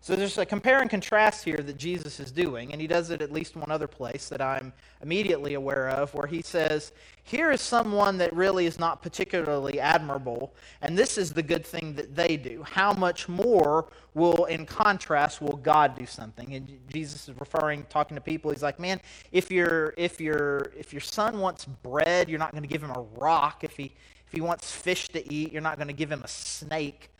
So 0.00 0.16
there's 0.16 0.36
a 0.36 0.44
compare 0.44 0.80
and 0.80 0.90
contrast 0.90 1.44
here 1.44 1.58
that 1.58 1.78
Jesus 1.78 2.18
is 2.18 2.32
doing, 2.32 2.72
and 2.72 2.80
he 2.80 2.88
does 2.88 3.10
it 3.10 3.22
at 3.22 3.32
least 3.32 3.54
one 3.54 3.70
other 3.70 3.86
place 3.86 4.28
that 4.28 4.42
I'm 4.42 4.72
immediately 5.02 5.54
aware 5.54 5.88
of, 5.88 6.12
where 6.14 6.26
he 6.26 6.42
says, 6.42 6.92
Here 7.22 7.52
is 7.52 7.60
someone 7.60 8.18
that 8.18 8.34
really 8.34 8.66
is 8.66 8.78
not 8.78 9.02
particularly 9.02 9.78
admirable, 9.78 10.52
and 10.82 10.98
this 10.98 11.16
is 11.16 11.32
the 11.32 11.44
good 11.44 11.64
thing 11.64 11.94
that 11.94 12.16
they 12.16 12.36
do. 12.36 12.64
How 12.68 12.92
much 12.92 13.28
more 13.28 13.86
will, 14.14 14.46
in 14.46 14.66
contrast, 14.66 15.40
will 15.40 15.56
God 15.56 15.96
do 15.96 16.06
something? 16.06 16.54
And 16.54 16.80
Jesus 16.92 17.28
is 17.28 17.40
referring, 17.40 17.86
talking 17.88 18.16
to 18.16 18.20
people, 18.20 18.50
he's 18.50 18.64
like, 18.64 18.80
Man, 18.80 19.00
if 19.30 19.50
your 19.50 19.94
if 19.96 20.20
your 20.20 20.72
if 20.76 20.92
your 20.92 21.00
son 21.00 21.38
wants 21.38 21.66
bread, 21.66 22.28
you're 22.28 22.40
not 22.40 22.50
going 22.50 22.64
to 22.64 22.68
give 22.68 22.82
him 22.82 22.90
a 22.90 23.06
rock. 23.16 23.62
If 23.62 23.76
he 23.76 23.94
he 24.34 24.40
wants 24.40 24.70
fish 24.70 25.08
to 25.08 25.32
eat, 25.32 25.52
you're 25.52 25.62
not 25.62 25.76
going 25.76 25.88
to 25.88 25.94
give 25.94 26.10
him 26.10 26.22
a 26.22 26.28
snake. 26.28 27.10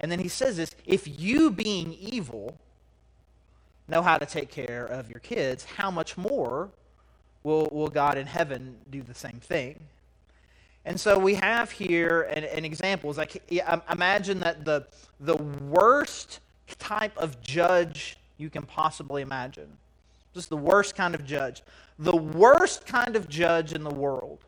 And 0.00 0.10
then 0.10 0.18
he 0.18 0.28
says 0.28 0.56
this 0.56 0.70
if 0.84 1.20
you, 1.20 1.50
being 1.50 1.92
evil, 1.92 2.58
know 3.88 4.02
how 4.02 4.18
to 4.18 4.26
take 4.26 4.50
care 4.50 4.86
of 4.86 5.10
your 5.10 5.20
kids, 5.20 5.64
how 5.64 5.90
much 5.90 6.16
more 6.16 6.70
will, 7.42 7.68
will 7.72 7.88
God 7.88 8.16
in 8.18 8.26
heaven 8.26 8.76
do 8.90 9.02
the 9.02 9.14
same 9.14 9.40
thing? 9.40 9.78
And 10.84 10.98
so 10.98 11.18
we 11.18 11.34
have 11.34 11.70
here 11.70 12.22
an, 12.22 12.44
an 12.44 12.64
example. 12.64 13.12
Like 13.12 13.42
imagine 13.90 14.40
that 14.40 14.64
the 14.64 14.86
the 15.20 15.36
worst 15.36 16.40
type 16.78 17.16
of 17.16 17.40
judge 17.40 18.16
you 18.36 18.50
can 18.50 18.62
possibly 18.62 19.22
imagine. 19.22 19.76
Just 20.34 20.48
the 20.48 20.56
worst 20.56 20.96
kind 20.96 21.14
of 21.14 21.24
judge. 21.24 21.62
The 21.98 22.16
worst 22.16 22.86
kind 22.86 23.14
of 23.14 23.28
judge 23.28 23.72
in 23.72 23.84
the 23.84 23.94
world 23.94 24.40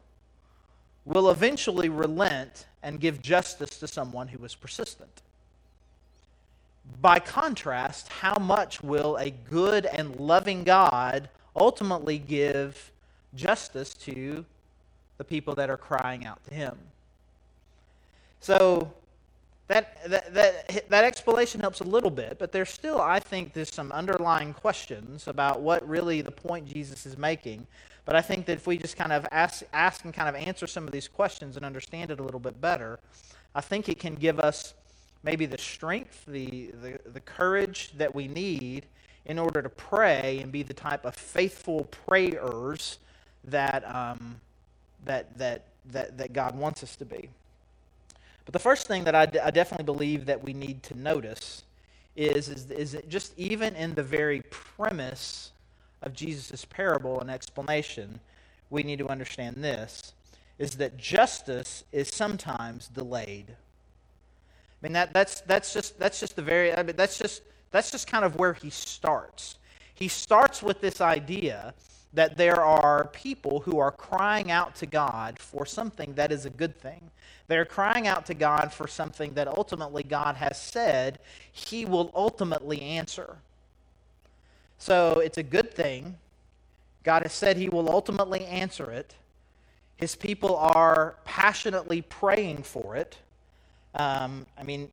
will 1.05 1.31
eventually 1.31 1.89
relent 1.89 2.67
and 2.83 3.01
give 3.01 3.21
justice 3.21 3.79
to 3.79 3.89
someone 3.89 4.29
who 4.29 4.45
is 4.45 4.55
persistent. 4.55 5.23
By 7.01 7.19
contrast, 7.19 8.09
how 8.09 8.39
much 8.39 8.83
will 8.83 9.17
a 9.17 9.31
good 9.31 9.87
and 9.87 10.17
loving 10.17 10.65
God 10.65 11.29
ultimately 11.57 12.19
give 12.19 12.91
justice 13.35 13.95
to 13.95 14.45
the 15.17 15.25
people 15.25 15.55
that 15.55 15.71
are 15.71 15.77
crying 15.77 16.27
out 16.27 16.45
to 16.49 16.55
him? 16.55 16.77
So 18.41 18.93
that, 19.69 20.11
that, 20.11 20.35
that, 20.35 20.89
that 20.91 21.05
explanation 21.05 21.61
helps 21.61 21.81
a 21.81 21.85
little 21.85 22.11
bit, 22.11 22.39
but 22.39 22.53
there's 22.53 22.69
still, 22.69 23.01
I 23.01 23.19
think, 23.19 23.55
there's 23.55 23.73
some 23.73 23.91
underlying 23.93 24.53
questions 24.53 25.27
about 25.27 25.61
what 25.61 25.87
really 25.89 26.21
the 26.21 26.31
point 26.31 26.67
Jesus 26.67 27.07
is 27.07 27.17
making. 27.17 27.67
But 28.05 28.15
I 28.15 28.21
think 28.21 28.45
that 28.47 28.53
if 28.53 28.67
we 28.67 28.77
just 28.77 28.97
kind 28.97 29.13
of 29.13 29.27
ask, 29.33 29.63
ask 29.73 30.05
and 30.05 30.13
kind 30.13 30.29
of 30.29 30.35
answer 30.35 30.67
some 30.67 30.87
of 30.87 30.93
these 30.93 31.09
questions 31.09 31.57
and 31.57 31.65
understand 31.65 32.11
it 32.11 32.21
a 32.21 32.23
little 32.23 32.41
bit 32.41 32.61
better, 32.61 32.99
I 33.55 33.63
think 33.63 33.89
it 33.89 33.99
can 33.99 34.15
give 34.15 34.39
us 34.39 34.75
maybe 35.23 35.47
the 35.47 35.57
strength, 35.57 36.25
the, 36.27 36.71
the, 36.83 36.99
the 37.11 37.21
courage 37.21 37.93
that 37.97 38.15
we 38.15 38.29
need 38.29 38.85
in 39.25 39.39
order 39.39 39.63
to 39.63 39.71
pray 39.71 40.41
and 40.43 40.53
be 40.53 40.63
the 40.63 40.75
type 40.75 41.07
of 41.07 41.15
faithful 41.15 41.85
prayers 42.07 42.99
that, 43.45 43.83
um, 43.93 44.39
that, 45.07 45.39
that, 45.39 45.65
that, 45.91 46.19
that 46.19 46.35
God 46.35 46.55
wants 46.55 46.83
us 46.83 46.97
to 46.97 47.07
be. 47.07 47.31
But 48.45 48.53
the 48.53 48.59
first 48.59 48.87
thing 48.87 49.05
that 49.05 49.15
I, 49.15 49.27
d- 49.27 49.39
I 49.39 49.51
definitely 49.51 49.85
believe 49.85 50.27
that 50.27 50.43
we 50.43 50.53
need 50.53 50.83
to 50.85 50.99
notice 50.99 51.63
is, 52.17 52.49
is, 52.49 52.71
is 52.71 52.97
just 53.09 53.39
even 53.39 53.75
in 53.75 53.95
the 53.95 54.03
very 54.03 54.43
premise 54.51 55.53
of 56.03 56.13
Jesus' 56.13 56.65
parable 56.65 57.21
and 57.21 57.31
explanation, 57.31 58.21
we 58.71 58.83
need 58.83 58.99
to 58.99 59.09
understand 59.09 59.57
this 59.57 60.13
is 60.59 60.77
that 60.77 60.97
justice 60.97 61.85
is 61.91 62.09
sometimes 62.09 62.89
delayed. 62.89 63.47
I 63.51 64.87
mean 64.87 64.93
that, 64.93 65.13
that's, 65.13 65.41
that's 65.43 65.73
just 65.73 65.99
that's 65.99 66.21
just 66.21 66.37
the 66.37 66.43
very 66.43 66.75
I 66.75 66.83
mean, 66.83 66.95
that's 66.95 67.19
just 67.19 67.43
that's 67.71 67.91
just 67.91 68.07
kind 68.07 68.25
of 68.25 68.37
where 68.37 68.53
he 68.53 68.71
starts. 68.71 69.59
He 69.95 70.09
starts 70.09 70.63
with 70.63 70.81
this 70.81 71.01
idea 71.01 71.75
that 72.15 72.37
there 72.37 72.63
are 72.63 73.09
people 73.13 73.61
who 73.61 73.79
are 73.79 73.91
crying 73.91 74.51
out 74.51 74.75
to 74.77 74.87
God 74.87 75.39
for 75.39 75.67
something 75.67 76.15
that 76.15 76.33
is 76.33 76.47
a 76.47 76.51
good 76.51 76.79
thing. 76.79 77.11
They're 77.49 77.65
crying 77.65 78.07
out 78.07 78.25
to 78.27 78.35
God 78.35 78.73
for 78.73 78.87
something 78.89 79.35
that 79.35 79.49
ultimately 79.49 80.03
God 80.03 80.37
has 80.37 80.59
said 80.59 81.19
he 81.53 81.85
will 81.85 82.11
ultimately 82.15 82.81
answer. 82.81 83.37
So 84.79 85.21
it's 85.21 85.39
a 85.39 85.43
good 85.43 85.75
thing. 85.75 86.17
God 87.03 87.23
has 87.23 87.33
said 87.33 87.57
he 87.57 87.69
will 87.69 87.91
ultimately 87.91 88.47
answer 88.47 88.91
it. 88.91 89.15
His 89.97 90.17
people 90.17 90.57
are 90.57 91.17
passionately 91.25 92.03
praying 92.03 92.63
for 92.63 92.97
it. 92.97 93.19
Um, 93.95 94.47
I 94.59 94.63
mean, 94.63 94.91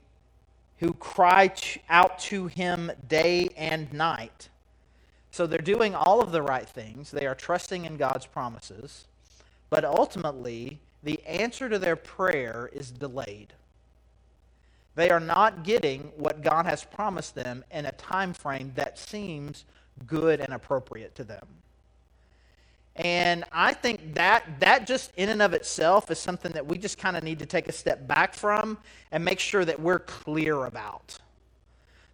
who 0.80 0.94
cry 0.94 1.52
out 1.90 2.20
to 2.20 2.48
him 2.48 2.92
day 3.08 3.50
and 3.56 3.92
night. 3.94 4.50
So 5.32 5.48
they're 5.48 5.60
doing 5.60 5.96
all 5.96 6.22
of 6.22 6.32
the 6.32 6.42
right 6.42 6.68
things. 6.68 7.10
They 7.10 7.26
are 7.26 7.36
trusting 7.36 7.86
in 7.86 7.98
God's 7.98 8.26
promises. 8.26 9.06
But 9.70 9.86
ultimately, 9.86 10.80
the 11.04 11.26
answer 11.26 11.70
to 11.70 11.80
their 11.80 11.96
prayer 11.96 12.70
is 12.74 12.92
delayed. 12.92 13.54
They 14.96 15.10
are 15.10 15.22
not 15.22 15.64
getting 15.64 16.12
what 16.18 16.44
God 16.44 16.66
has 16.66 16.84
promised 16.84 17.34
them 17.34 17.64
in 17.72 17.86
a 17.86 17.94
time 17.94 18.34
frame 18.34 18.74
that 18.76 19.00
seems 19.00 19.64
good 20.06 20.42
and 20.42 20.54
appropriate 20.54 21.16
to 21.16 21.24
them. 21.24 21.48
And 22.98 23.46
I 23.54 23.74
think 23.74 24.16
that 24.16 24.60
that 24.60 24.86
just 24.86 25.14
in 25.16 25.30
and 25.30 25.42
of 25.42 25.54
itself 25.54 26.12
is 26.12 26.20
something 26.20 26.52
that 26.52 26.68
we 26.68 26.78
just 26.78 26.98
kind 26.98 27.16
of 27.16 27.24
need 27.24 27.40
to 27.40 27.46
take 27.46 27.70
a 27.70 27.72
step 27.72 28.06
back 28.06 28.34
from 28.34 28.78
and 29.14 29.24
make 29.24 29.40
sure 29.40 29.64
that 29.64 29.80
we're 29.80 30.00
clear 30.00 30.66
about. 30.66 31.18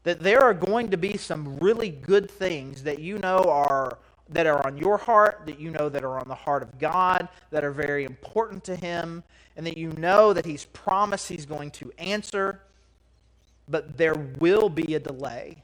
That 0.07 0.21
there 0.21 0.41
are 0.41 0.53
going 0.53 0.89
to 0.91 0.97
be 0.97 1.17
some 1.17 1.57
really 1.57 1.89
good 1.89 2.31
things 2.31 2.83
that 2.83 2.99
you 2.99 3.17
know 3.17 3.39
are 3.39 3.97
that 4.29 4.47
are 4.47 4.65
on 4.65 4.77
your 4.77 4.97
heart, 4.97 5.41
that 5.47 5.59
you 5.59 5.69
know 5.69 5.89
that 5.89 6.01
are 6.01 6.17
on 6.17 6.29
the 6.29 6.33
heart 6.33 6.63
of 6.63 6.79
God, 6.79 7.27
that 7.51 7.65
are 7.65 7.71
very 7.71 8.05
important 8.05 8.63
to 8.63 8.77
him, 8.77 9.21
and 9.57 9.67
that 9.67 9.75
you 9.75 9.91
know 9.97 10.31
that 10.31 10.45
he's 10.45 10.63
promised 10.63 11.27
he's 11.27 11.45
going 11.45 11.71
to 11.71 11.91
answer, 11.97 12.61
but 13.67 13.97
there 13.97 14.13
will 14.39 14.69
be 14.69 14.95
a 14.95 14.99
delay. 14.99 15.61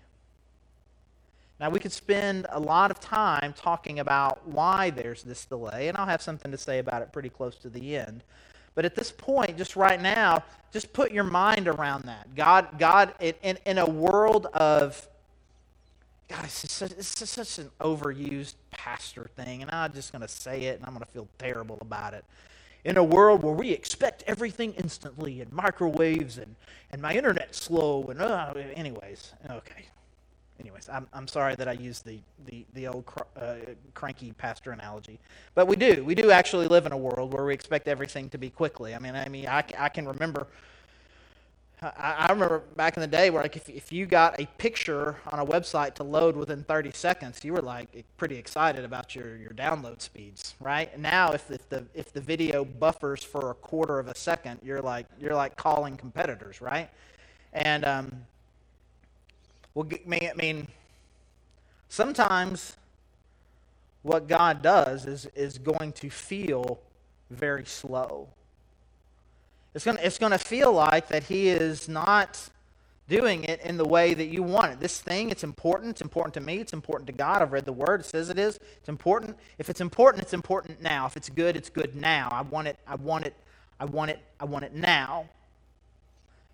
Now, 1.57 1.69
we 1.69 1.79
could 1.79 1.93
spend 1.93 2.45
a 2.49 2.59
lot 2.59 2.91
of 2.91 2.99
time 2.99 3.53
talking 3.53 3.97
about 3.97 4.45
why 4.45 4.89
there's 4.89 5.23
this 5.23 5.45
delay, 5.45 5.87
and 5.87 5.97
I'll 5.97 6.05
have 6.05 6.21
something 6.21 6.51
to 6.51 6.57
say 6.57 6.79
about 6.79 7.01
it 7.01 7.13
pretty 7.13 7.29
close 7.29 7.55
to 7.59 7.69
the 7.69 7.95
end. 7.95 8.23
But 8.75 8.85
at 8.85 8.95
this 8.95 9.11
point, 9.11 9.57
just 9.57 9.75
right 9.75 10.01
now, 10.01 10.43
just 10.71 10.91
put 10.93 11.11
your 11.11 11.23
mind 11.23 11.67
around 11.67 12.03
that. 12.05 12.33
God, 12.35 12.79
God, 12.79 13.13
in, 13.19 13.57
in 13.65 13.77
a 13.77 13.85
world 13.85 14.47
of, 14.47 15.07
God, 16.27 16.45
it's, 16.45 16.71
such, 16.71 16.91
it's 16.91 17.29
such 17.29 17.59
an 17.59 17.69
overused 17.79 18.55
pastor 18.71 19.29
thing, 19.35 19.61
and 19.61 19.69
I'm 19.69 19.93
just 19.93 20.11
going 20.11 20.23
to 20.23 20.27
say 20.27 20.63
it, 20.63 20.77
and 20.77 20.85
I'm 20.85 20.93
going 20.93 21.05
to 21.05 21.11
feel 21.11 21.27
terrible 21.37 21.77
about 21.81 22.13
it. 22.13 22.25
In 22.83 22.97
a 22.97 23.03
world 23.03 23.43
where 23.43 23.53
we 23.53 23.69
expect 23.69 24.23
everything 24.25 24.73
instantly, 24.73 25.41
and 25.41 25.53
microwaves, 25.53 26.37
and, 26.37 26.55
and 26.91 27.01
my 27.01 27.13
internet's 27.13 27.61
slow, 27.61 28.07
and 28.09 28.19
uh, 28.19 28.53
anyways, 28.75 29.33
okay, 29.49 29.85
anyways, 30.59 30.89
I'm, 30.89 31.07
I'm 31.13 31.27
sorry 31.27 31.55
that 31.55 31.67
I 31.67 31.73
used 31.73 32.05
the, 32.05 32.19
the, 32.45 32.65
the 32.73 32.87
old 32.87 33.05
cr- 33.05 33.23
uh, 33.39 33.55
cranky 33.93 34.31
pastor 34.33 34.71
analogy. 34.71 35.19
But 35.55 35.67
we 35.67 35.75
do. 35.75 36.03
We 36.03 36.15
do 36.15 36.31
actually 36.31 36.67
live 36.67 36.85
in 36.85 36.91
a 36.91 36.97
world 36.97 37.33
where 37.33 37.45
we 37.45 37.53
expect 37.53 37.87
everything 37.87 38.29
to 38.29 38.37
be 38.37 38.49
quickly. 38.49 38.95
I 38.95 38.99
mean, 38.99 39.15
I 39.15 39.27
mean, 39.29 39.47
I, 39.47 39.63
I 39.77 39.89
can 39.89 40.07
remember. 40.07 40.47
I, 41.81 42.15
I 42.27 42.31
remember 42.31 42.59
back 42.77 42.95
in 42.95 43.01
the 43.01 43.07
day 43.07 43.29
where, 43.29 43.41
like, 43.41 43.57
if, 43.57 43.67
if 43.67 43.91
you 43.91 44.05
got 44.05 44.39
a 44.39 44.45
picture 44.57 45.17
on 45.31 45.39
a 45.39 45.45
website 45.45 45.95
to 45.95 46.03
load 46.03 46.37
within 46.37 46.63
30 46.63 46.91
seconds, 46.91 47.43
you 47.43 47.51
were 47.51 47.61
like 47.61 48.05
pretty 48.15 48.37
excited 48.37 48.85
about 48.85 49.15
your, 49.15 49.35
your 49.35 49.49
download 49.49 50.01
speeds, 50.01 50.55
right? 50.61 50.97
Now, 50.97 51.33
if, 51.33 51.51
if 51.51 51.67
the 51.67 51.85
if 51.93 52.13
the 52.13 52.21
video 52.21 52.63
buffers 52.63 53.21
for 53.23 53.51
a 53.51 53.53
quarter 53.55 53.99
of 53.99 54.07
a 54.07 54.15
second, 54.15 54.61
you're 54.63 54.81
like 54.81 55.07
you're 55.19 55.35
like 55.35 55.57
calling 55.57 55.97
competitors, 55.97 56.61
right? 56.61 56.89
And 57.51 57.83
um, 57.83 58.25
well, 59.75 59.87
may 60.05 60.29
I 60.29 60.33
mean, 60.35 60.67
sometimes 61.89 62.77
what 64.03 64.27
God 64.27 64.61
does 64.61 65.05
is, 65.05 65.25
is 65.35 65.57
going 65.57 65.93
to 65.93 66.09
feel 66.09 66.79
very 67.29 67.65
slow. 67.65 68.27
It's 69.73 69.85
going, 69.85 69.97
to, 69.97 70.05
it's 70.05 70.19
going 70.19 70.31
to 70.31 70.37
feel 70.37 70.71
like 70.71 71.07
that 71.07 71.23
He 71.23 71.49
is 71.49 71.89
not 71.89 72.49
doing 73.07 73.43
it 73.43 73.61
in 73.61 73.77
the 73.77 73.85
way 73.85 74.13
that 74.13 74.27
you 74.27 74.43
want 74.43 74.71
it. 74.71 74.79
This 74.79 75.01
thing, 75.01 75.29
it's 75.29 75.43
important. 75.43 75.91
It's 75.91 76.01
important 76.01 76.33
to 76.35 76.41
me. 76.41 76.57
It's 76.57 76.73
important 76.73 77.07
to 77.07 77.13
God. 77.13 77.41
I've 77.41 77.51
read 77.51 77.65
the 77.65 77.73
Word. 77.73 78.01
It 78.01 78.05
says 78.05 78.29
it 78.29 78.37
is. 78.37 78.59
It's 78.77 78.89
important. 78.89 79.37
If 79.57 79.69
it's 79.69 79.81
important, 79.81 80.23
it's 80.23 80.33
important 80.33 80.81
now. 80.81 81.07
If 81.07 81.17
it's 81.17 81.29
good, 81.29 81.55
it's 81.55 81.69
good 81.69 81.95
now. 81.95 82.29
I 82.31 82.41
want 82.41 82.67
it. 82.67 82.77
I 82.87 82.95
want 82.95 83.25
it. 83.25 83.35
I 83.79 83.85
want 83.85 84.11
it. 84.11 84.19
I 84.39 84.45
want 84.45 84.63
it 84.63 84.75
now. 84.75 85.27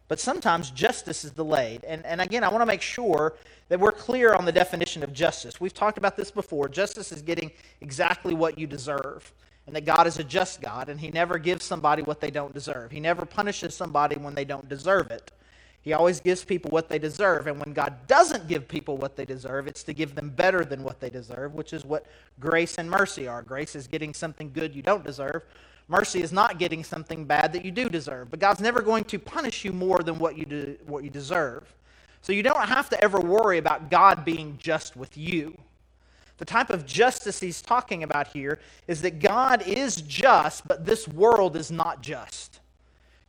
But 0.10 0.20
sometimes 0.20 0.72
justice 0.72 1.24
is 1.24 1.32
delayed. 1.32 1.86
And, 1.86 2.06
and 2.06 2.20
again, 2.20 2.44
I 2.44 2.50
want 2.50 2.64
to 2.64 2.66
make 2.66 2.82
sure 2.82 3.36
that 3.70 3.80
we're 3.80 3.92
clear 3.92 4.34
on 4.34 4.44
the 4.44 4.52
definition 4.52 5.04
of 5.04 5.14
justice. 5.14 5.62
We've 5.62 5.74
talked 5.74 6.00
about 6.00 6.18
this 6.18 6.32
before. 6.32 6.68
Justice 6.68 7.12
is 7.12 7.22
getting 7.22 7.52
exactly 7.80 8.34
what 8.34 8.58
you 8.58 8.68
deserve. 8.68 9.32
And 9.68 9.76
that 9.76 9.86
God 9.86 10.08
is 10.08 10.18
a 10.18 10.24
just 10.24 10.62
God, 10.62 10.90
and 10.90 11.00
He 11.00 11.12
never 11.12 11.38
gives 11.38 11.64
somebody 11.64 12.02
what 12.02 12.20
they 12.20 12.32
don't 12.32 12.56
deserve. 12.56 12.90
He 12.90 13.00
never 13.00 13.24
punishes 13.24 13.76
somebody 13.76 14.16
when 14.16 14.34
they 14.34 14.44
don't 14.44 14.68
deserve 14.68 15.12
it. 15.12 15.32
He 15.82 15.94
always 15.94 16.20
gives 16.20 16.44
people 16.44 16.72
what 16.72 16.90
they 16.90 16.98
deserve. 16.98 17.46
And 17.46 17.64
when 17.64 17.74
God 17.74 18.08
doesn't 18.08 18.48
give 18.48 18.68
people 18.68 18.98
what 18.98 19.16
they 19.16 19.26
deserve, 19.26 19.68
it's 19.68 19.84
to 19.84 19.94
give 19.94 20.16
them 20.16 20.32
better 20.32 20.66
than 20.66 20.84
what 20.84 21.00
they 21.00 21.12
deserve, 21.12 21.54
which 21.54 21.72
is 21.72 21.86
what 21.86 22.08
grace 22.40 22.80
and 22.80 22.90
mercy 22.90 23.28
are. 23.28 23.44
Grace 23.44 23.76
is 23.76 23.88
getting 23.88 24.16
something 24.16 24.52
good 24.52 24.76
you 24.76 24.82
don't 24.82 25.06
deserve. 25.06 25.44
Mercy 25.90 26.22
is 26.22 26.32
not 26.32 26.60
getting 26.60 26.84
something 26.84 27.26
bad 27.26 27.52
that 27.54 27.66
you 27.66 27.72
do 27.72 27.90
deserve. 27.90 28.30
But 28.30 28.40
God's 28.40 28.62
never 28.62 28.82
going 28.82 29.04
to 29.06 29.20
punish 29.20 29.66
you 29.66 29.74
more 29.74 30.00
than 30.00 30.20
what 30.20 30.38
you, 30.38 30.46
do, 30.46 30.78
what 30.86 31.04
you 31.04 31.10
deserve. 31.10 31.64
So 32.22 32.32
you 32.32 32.44
don't 32.44 32.68
have 32.68 32.90
to 32.90 33.04
ever 33.04 33.20
worry 33.20 33.58
about 33.58 33.90
God 33.90 34.24
being 34.24 34.58
just 34.62 34.96
with 34.96 35.18
you. 35.18 35.58
The 36.38 36.46
type 36.46 36.70
of 36.70 36.86
justice 36.86 37.40
he's 37.40 37.62
talking 37.62 38.04
about 38.04 38.28
here 38.28 38.60
is 38.88 39.02
that 39.02 39.20
God 39.20 39.68
is 39.68 39.98
just, 39.98 40.66
but 40.68 40.86
this 40.86 41.08
world 41.08 41.56
is 41.56 41.72
not 41.72 42.02
just. 42.02 42.60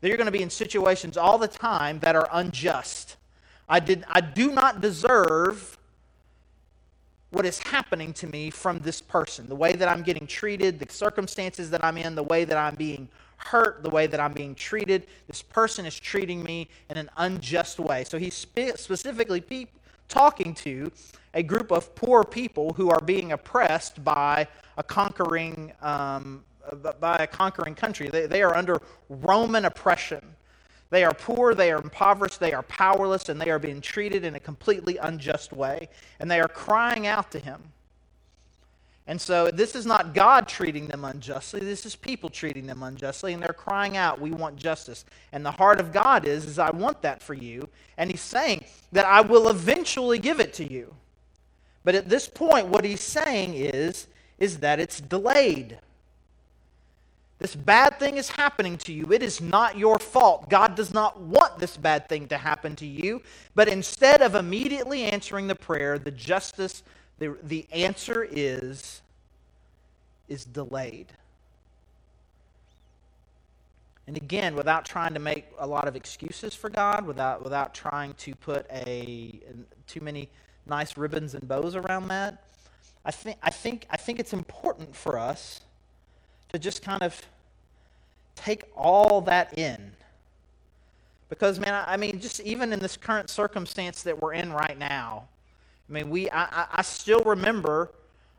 You're 0.02 0.16
going 0.16 0.26
to 0.26 0.32
be 0.32 0.42
in 0.42 0.50
situations 0.50 1.16
all 1.16 1.38
the 1.38 1.48
time 1.48 1.98
that 2.00 2.14
are 2.14 2.28
unjust. 2.30 3.16
I, 3.68 3.80
did, 3.80 4.04
I 4.08 4.20
do 4.20 4.52
not 4.52 4.80
deserve 4.80 5.78
what 7.30 7.46
is 7.46 7.58
happening 7.58 8.12
to 8.14 8.26
me 8.26 8.50
from 8.50 8.78
this 8.80 9.00
person, 9.00 9.48
the 9.48 9.54
way 9.54 9.72
that 9.72 9.88
I'm 9.88 10.02
getting 10.02 10.26
treated, 10.26 10.78
the 10.78 10.92
circumstances 10.92 11.70
that 11.70 11.84
I'm 11.84 11.96
in, 11.96 12.14
the 12.14 12.24
way 12.24 12.44
that 12.44 12.56
I'm 12.56 12.74
being 12.74 13.08
hurt 13.40 13.82
the 13.82 13.90
way 13.90 14.06
that 14.06 14.20
I'm 14.20 14.32
being 14.32 14.54
treated. 14.54 15.06
This 15.26 15.42
person 15.42 15.86
is 15.86 15.98
treating 15.98 16.42
me 16.42 16.68
in 16.88 16.96
an 16.96 17.10
unjust 17.16 17.78
way. 17.78 18.04
So 18.04 18.18
he's 18.18 18.34
spe- 18.34 18.76
specifically 18.76 19.40
pe- 19.40 19.66
talking 20.08 20.54
to 20.54 20.90
a 21.34 21.42
group 21.42 21.70
of 21.70 21.94
poor 21.94 22.24
people 22.24 22.72
who 22.74 22.90
are 22.90 23.00
being 23.00 23.32
oppressed 23.32 24.02
by 24.04 24.46
a 24.76 24.82
conquering 24.82 25.72
um, 25.80 26.44
by 27.00 27.16
a 27.16 27.26
conquering 27.26 27.74
country. 27.74 28.08
They, 28.08 28.26
they 28.26 28.42
are 28.42 28.54
under 28.54 28.80
Roman 29.08 29.64
oppression. 29.64 30.22
They 30.90 31.04
are 31.04 31.14
poor, 31.14 31.54
they 31.54 31.70
are 31.70 31.80
impoverished, 31.80 32.40
they 32.40 32.52
are 32.52 32.64
powerless, 32.64 33.28
and 33.28 33.40
they 33.40 33.50
are 33.50 33.60
being 33.60 33.80
treated 33.80 34.24
in 34.24 34.34
a 34.34 34.40
completely 34.40 34.96
unjust 34.96 35.52
way. 35.52 35.88
And 36.18 36.30
they 36.30 36.40
are 36.40 36.48
crying 36.48 37.06
out 37.06 37.30
to 37.30 37.38
him. 37.38 37.62
And 39.06 39.20
so 39.20 39.50
this 39.50 39.74
is 39.74 39.86
not 39.86 40.14
God 40.14 40.46
treating 40.46 40.86
them 40.86 41.04
unjustly, 41.04 41.60
this 41.60 41.86
is 41.86 41.96
people 41.96 42.28
treating 42.28 42.66
them 42.66 42.82
unjustly, 42.82 43.32
and 43.32 43.42
they're 43.42 43.52
crying 43.52 43.96
out, 43.96 44.20
We 44.20 44.30
want 44.30 44.56
justice. 44.56 45.04
And 45.32 45.44
the 45.44 45.50
heart 45.50 45.80
of 45.80 45.92
God 45.92 46.26
is, 46.26 46.44
is 46.44 46.58
I 46.58 46.70
want 46.70 47.02
that 47.02 47.22
for 47.22 47.34
you. 47.34 47.68
And 47.96 48.10
he's 48.10 48.20
saying 48.20 48.64
that 48.92 49.06
I 49.06 49.20
will 49.20 49.48
eventually 49.48 50.18
give 50.18 50.38
it 50.38 50.52
to 50.54 50.72
you. 50.72 50.94
But 51.82 51.94
at 51.94 52.08
this 52.08 52.28
point, 52.28 52.66
what 52.66 52.84
he's 52.84 53.00
saying 53.00 53.54
is, 53.54 54.06
is 54.38 54.58
that 54.58 54.80
it's 54.80 55.00
delayed. 55.00 55.78
This 57.40 57.56
bad 57.56 57.98
thing 57.98 58.18
is 58.18 58.28
happening 58.28 58.76
to 58.78 58.92
you. 58.92 59.10
It 59.12 59.22
is 59.22 59.40
not 59.40 59.78
your 59.78 59.98
fault. 59.98 60.50
God 60.50 60.74
does 60.74 60.92
not 60.92 61.18
want 61.18 61.58
this 61.58 61.78
bad 61.78 62.06
thing 62.06 62.28
to 62.28 62.36
happen 62.36 62.76
to 62.76 62.86
you. 62.86 63.22
But 63.54 63.66
instead 63.66 64.20
of 64.20 64.34
immediately 64.34 65.04
answering 65.04 65.46
the 65.46 65.54
prayer, 65.54 65.98
the 65.98 66.10
justice, 66.10 66.82
the, 67.18 67.34
the 67.42 67.66
answer 67.72 68.28
is, 68.30 69.00
is 70.28 70.44
delayed. 70.44 71.06
And 74.06 74.18
again, 74.18 74.54
without 74.54 74.84
trying 74.84 75.14
to 75.14 75.20
make 75.20 75.46
a 75.58 75.66
lot 75.66 75.88
of 75.88 75.96
excuses 75.96 76.54
for 76.54 76.68
God, 76.68 77.06
without, 77.06 77.42
without 77.42 77.72
trying 77.72 78.12
to 78.14 78.34
put 78.34 78.66
a, 78.70 79.40
too 79.86 80.00
many 80.02 80.28
nice 80.66 80.98
ribbons 80.98 81.34
and 81.34 81.48
bows 81.48 81.74
around 81.74 82.08
that, 82.08 82.44
I 83.02 83.12
think, 83.12 83.38
I 83.42 83.48
think, 83.48 83.86
I 83.88 83.96
think 83.96 84.20
it's 84.20 84.34
important 84.34 84.94
for 84.94 85.18
us 85.18 85.62
to 86.52 86.58
just 86.58 86.82
kind 86.82 87.02
of 87.02 87.20
take 88.34 88.64
all 88.76 89.20
that 89.22 89.56
in. 89.58 89.92
Because, 91.28 91.60
man, 91.60 91.84
I 91.86 91.96
mean, 91.96 92.20
just 92.20 92.40
even 92.40 92.72
in 92.72 92.80
this 92.80 92.96
current 92.96 93.30
circumstance 93.30 94.02
that 94.02 94.20
we're 94.20 94.34
in 94.34 94.52
right 94.52 94.78
now, 94.78 95.28
I 95.88 95.92
mean, 95.92 96.10
we, 96.10 96.28
I, 96.30 96.66
I 96.72 96.82
still 96.82 97.22
remember 97.22 97.90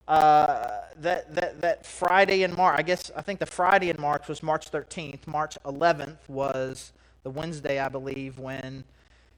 uh, 0.08 0.82
that, 0.98 1.34
that, 1.36 1.62
that 1.62 1.86
Friday 1.86 2.44
in 2.44 2.56
March, 2.56 2.78
I 2.78 2.82
guess, 2.82 3.12
I 3.16 3.22
think 3.22 3.40
the 3.40 3.46
Friday 3.46 3.90
in 3.90 4.00
March 4.00 4.28
was 4.28 4.44
March 4.44 4.70
13th. 4.70 5.26
March 5.26 5.58
11th 5.66 6.18
was 6.28 6.92
the 7.24 7.30
Wednesday, 7.30 7.80
I 7.80 7.88
believe, 7.88 8.40
when 8.40 8.84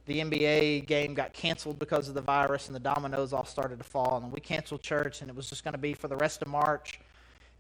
the 0.05 0.19
NBA 0.19 0.87
game 0.87 1.13
got 1.13 1.33
canceled 1.33 1.79
because 1.79 2.09
of 2.09 2.15
the 2.15 2.21
virus 2.21 2.67
and 2.67 2.75
the 2.75 2.79
dominoes 2.79 3.33
all 3.33 3.45
started 3.45 3.77
to 3.77 3.83
fall. 3.83 4.19
And 4.23 4.31
we 4.31 4.39
canceled 4.39 4.81
church, 4.81 5.21
and 5.21 5.29
it 5.29 5.35
was 5.35 5.49
just 5.49 5.63
going 5.63 5.73
to 5.73 5.77
be 5.77 5.93
for 5.93 6.07
the 6.07 6.17
rest 6.17 6.41
of 6.41 6.47
March. 6.47 6.99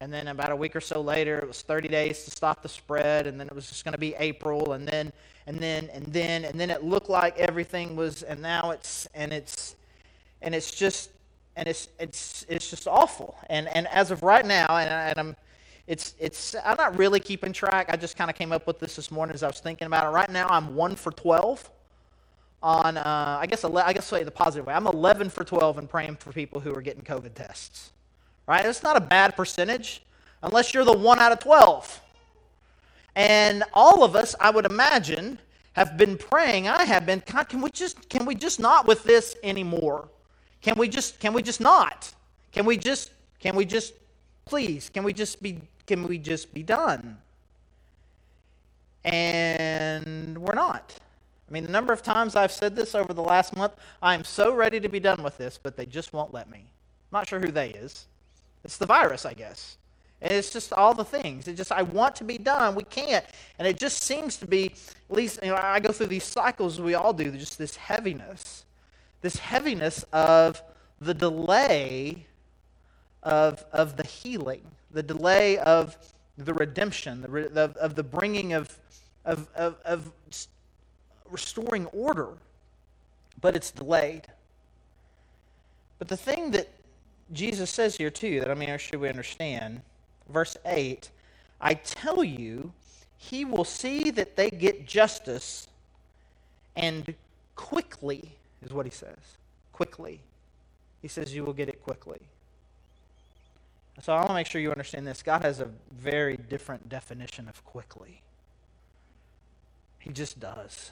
And 0.03 0.11
then 0.11 0.27
about 0.27 0.51
a 0.51 0.55
week 0.55 0.75
or 0.75 0.81
so 0.81 0.99
later, 0.99 1.39
it 1.39 1.47
was 1.47 1.61
30 1.61 1.87
days 1.87 2.25
to 2.25 2.31
stop 2.31 2.61
the 2.61 2.67
spread, 2.67 3.25
and 3.25 3.39
then 3.39 3.47
it 3.47 3.55
was 3.55 3.69
just 3.69 3.85
going 3.85 3.93
to 3.93 3.97
be 3.97 4.13
April, 4.19 4.73
and 4.73 4.85
then 4.85 5.13
and 5.47 5.57
then 5.57 5.89
and 5.93 6.05
then 6.07 6.43
and 6.43 6.59
then 6.59 6.69
it 6.69 6.83
looked 6.83 7.07
like 7.07 7.39
everything 7.39 7.95
was, 7.95 8.21
and 8.21 8.41
now 8.41 8.71
it's 8.71 9.07
and 9.13 9.31
it's 9.31 9.77
and 10.41 10.53
it's 10.53 10.71
just 10.71 11.11
and 11.55 11.69
it's 11.69 11.87
it's 11.99 12.45
it's 12.49 12.69
just 12.69 12.85
awful. 12.85 13.37
And 13.49 13.69
and 13.69 13.87
as 13.87 14.11
of 14.11 14.23
right 14.23 14.45
now, 14.45 14.75
and, 14.75 14.89
and 14.89 15.17
I'm 15.17 15.35
it's 15.87 16.15
it's 16.19 16.53
I'm 16.65 16.75
not 16.75 16.97
really 16.97 17.21
keeping 17.21 17.53
track. 17.53 17.87
I 17.87 17.95
just 17.95 18.17
kind 18.17 18.29
of 18.29 18.35
came 18.35 18.51
up 18.51 18.67
with 18.67 18.81
this 18.81 18.97
this 18.97 19.09
morning 19.09 19.33
as 19.33 19.41
I 19.41 19.47
was 19.47 19.61
thinking 19.61 19.85
about 19.85 20.05
it. 20.05 20.09
Right 20.09 20.29
now, 20.29 20.49
I'm 20.49 20.75
one 20.75 20.97
for 20.97 21.13
12 21.13 21.71
on 22.61 22.97
uh, 22.97 23.37
I 23.39 23.45
guess 23.45 23.63
I 23.63 23.93
guess 23.93 24.07
say 24.07 24.23
the 24.23 24.31
positive 24.31 24.67
way. 24.67 24.73
I'm 24.73 24.85
11 24.85 25.29
for 25.29 25.45
12 25.45 25.77
in 25.77 25.87
praying 25.87 26.17
for 26.17 26.33
people 26.33 26.59
who 26.59 26.75
are 26.75 26.81
getting 26.81 27.03
COVID 27.03 27.35
tests 27.35 27.93
right? 28.47 28.65
It's 28.65 28.83
not 28.83 28.97
a 28.97 29.01
bad 29.01 29.35
percentage 29.35 30.01
unless 30.41 30.73
you're 30.73 30.85
the 30.85 30.97
one 30.97 31.19
out 31.19 31.31
of 31.31 31.39
12. 31.39 32.01
And 33.15 33.63
all 33.73 34.03
of 34.03 34.15
us, 34.15 34.35
I 34.39 34.49
would 34.49 34.65
imagine, 34.65 35.39
have 35.73 35.97
been 35.97 36.17
praying. 36.17 36.67
I 36.67 36.83
have 36.85 37.05
been, 37.05 37.21
God, 37.31 37.49
can 37.49 37.61
we 37.61 37.69
just 37.71 38.09
can 38.09 38.25
we 38.25 38.35
just 38.35 38.59
not 38.59 38.87
with 38.87 39.03
this 39.03 39.35
anymore? 39.43 40.07
Can 40.61 40.77
we 40.77 40.87
just 40.87 41.19
can 41.19 41.33
we 41.33 41.41
just 41.41 41.61
not? 41.61 42.13
Can 42.51 42.65
we 42.65 42.77
just 42.77 43.11
can 43.39 43.55
we 43.55 43.65
just 43.65 43.93
please 44.45 44.89
can 44.89 45.03
we 45.03 45.13
just 45.13 45.41
be 45.41 45.59
can 45.85 46.07
we 46.07 46.17
just 46.17 46.53
be 46.53 46.63
done? 46.63 47.17
And 49.03 50.37
we're 50.37 50.55
not. 50.55 50.95
I 51.49 51.51
mean, 51.51 51.63
the 51.63 51.71
number 51.71 51.91
of 51.91 52.01
times 52.01 52.35
I've 52.35 52.51
said 52.51 52.75
this 52.75 52.95
over 52.95 53.13
the 53.13 53.21
last 53.21 53.55
month, 53.55 53.73
I 54.01 54.15
am 54.15 54.23
so 54.23 54.55
ready 54.55 54.79
to 54.79 54.87
be 54.87 54.99
done 54.99 55.21
with 55.21 55.37
this, 55.37 55.59
but 55.61 55.75
they 55.75 55.85
just 55.85 56.13
won't 56.13 56.33
let 56.33 56.49
me. 56.49 56.59
I'm 56.59 57.19
not 57.19 57.27
sure 57.27 57.39
who 57.39 57.51
they 57.51 57.69
is. 57.71 58.07
It's 58.63 58.77
the 58.77 58.85
virus, 58.85 59.25
I 59.25 59.33
guess. 59.33 59.77
And 60.21 60.31
it's 60.31 60.51
just 60.51 60.71
all 60.71 60.93
the 60.93 61.03
things. 61.03 61.47
It 61.49 61.55
just 61.55 61.71
I 61.71 61.81
want 61.81 62.15
to 62.17 62.23
be 62.23 62.37
done. 62.37 62.75
We 62.75 62.85
can't. 62.85 63.25
And 63.59 63.67
it 63.67 63.77
just 63.77 64.03
seems 64.03 64.37
to 64.37 64.45
be, 64.45 64.67
at 65.09 65.15
least 65.15 65.39
you 65.43 65.49
know, 65.49 65.59
I 65.61 65.81
go 65.81 65.91
through 65.91 66.07
these 66.07 66.23
cycles 66.23 66.79
we 66.79 66.93
all 66.93 67.11
do, 67.11 67.29
just 67.31 67.57
this 67.57 67.75
heaviness. 67.75 68.63
This 69.21 69.37
heaviness 69.37 70.03
of 70.13 70.61
the 71.01 71.13
delay 71.13 72.25
of, 73.21 73.65
of 73.73 73.97
the 73.97 74.07
healing, 74.07 74.61
the 74.91 75.03
delay 75.03 75.57
of 75.57 75.97
the 76.37 76.53
redemption, 76.53 77.21
the, 77.21 77.29
re, 77.29 77.45
of, 77.55 77.75
of 77.75 77.95
the 77.95 78.03
bringing 78.03 78.53
of, 78.53 78.79
of, 79.25 79.49
of, 79.55 79.75
of 79.83 80.11
restoring 81.29 81.85
order. 81.87 82.29
But 83.41 83.57
it's 83.57 83.71
delayed. 83.71 84.23
But 85.99 86.07
the 86.07 86.17
thing 86.17 86.51
that 86.51 86.69
Jesus 87.33 87.69
says 87.69 87.97
here 87.97 88.09
too 88.09 88.39
that 88.39 88.49
I 88.49 88.53
mean, 88.53 88.77
should 88.77 89.01
we 89.01 89.09
understand? 89.09 89.81
Verse 90.29 90.55
8 90.65 91.09
I 91.59 91.75
tell 91.75 92.23
you, 92.23 92.73
he 93.17 93.45
will 93.45 93.63
see 93.63 94.11
that 94.11 94.35
they 94.35 94.49
get 94.49 94.85
justice, 94.85 95.69
and 96.75 97.15
quickly 97.55 98.33
is 98.61 98.73
what 98.73 98.85
he 98.85 98.91
says. 98.91 99.37
Quickly. 99.71 100.19
He 101.01 101.07
says, 101.07 101.33
You 101.33 101.45
will 101.45 101.53
get 101.53 101.69
it 101.69 101.81
quickly. 101.81 102.19
So 104.01 104.13
I 104.13 104.17
want 104.17 104.29
to 104.29 104.33
make 104.33 104.47
sure 104.47 104.59
you 104.59 104.71
understand 104.71 105.07
this. 105.07 105.23
God 105.23 105.43
has 105.43 105.59
a 105.59 105.69
very 105.91 106.35
different 106.35 106.89
definition 106.89 107.47
of 107.47 107.63
quickly. 107.63 108.21
He 109.99 110.09
just 110.09 110.39
does. 110.39 110.91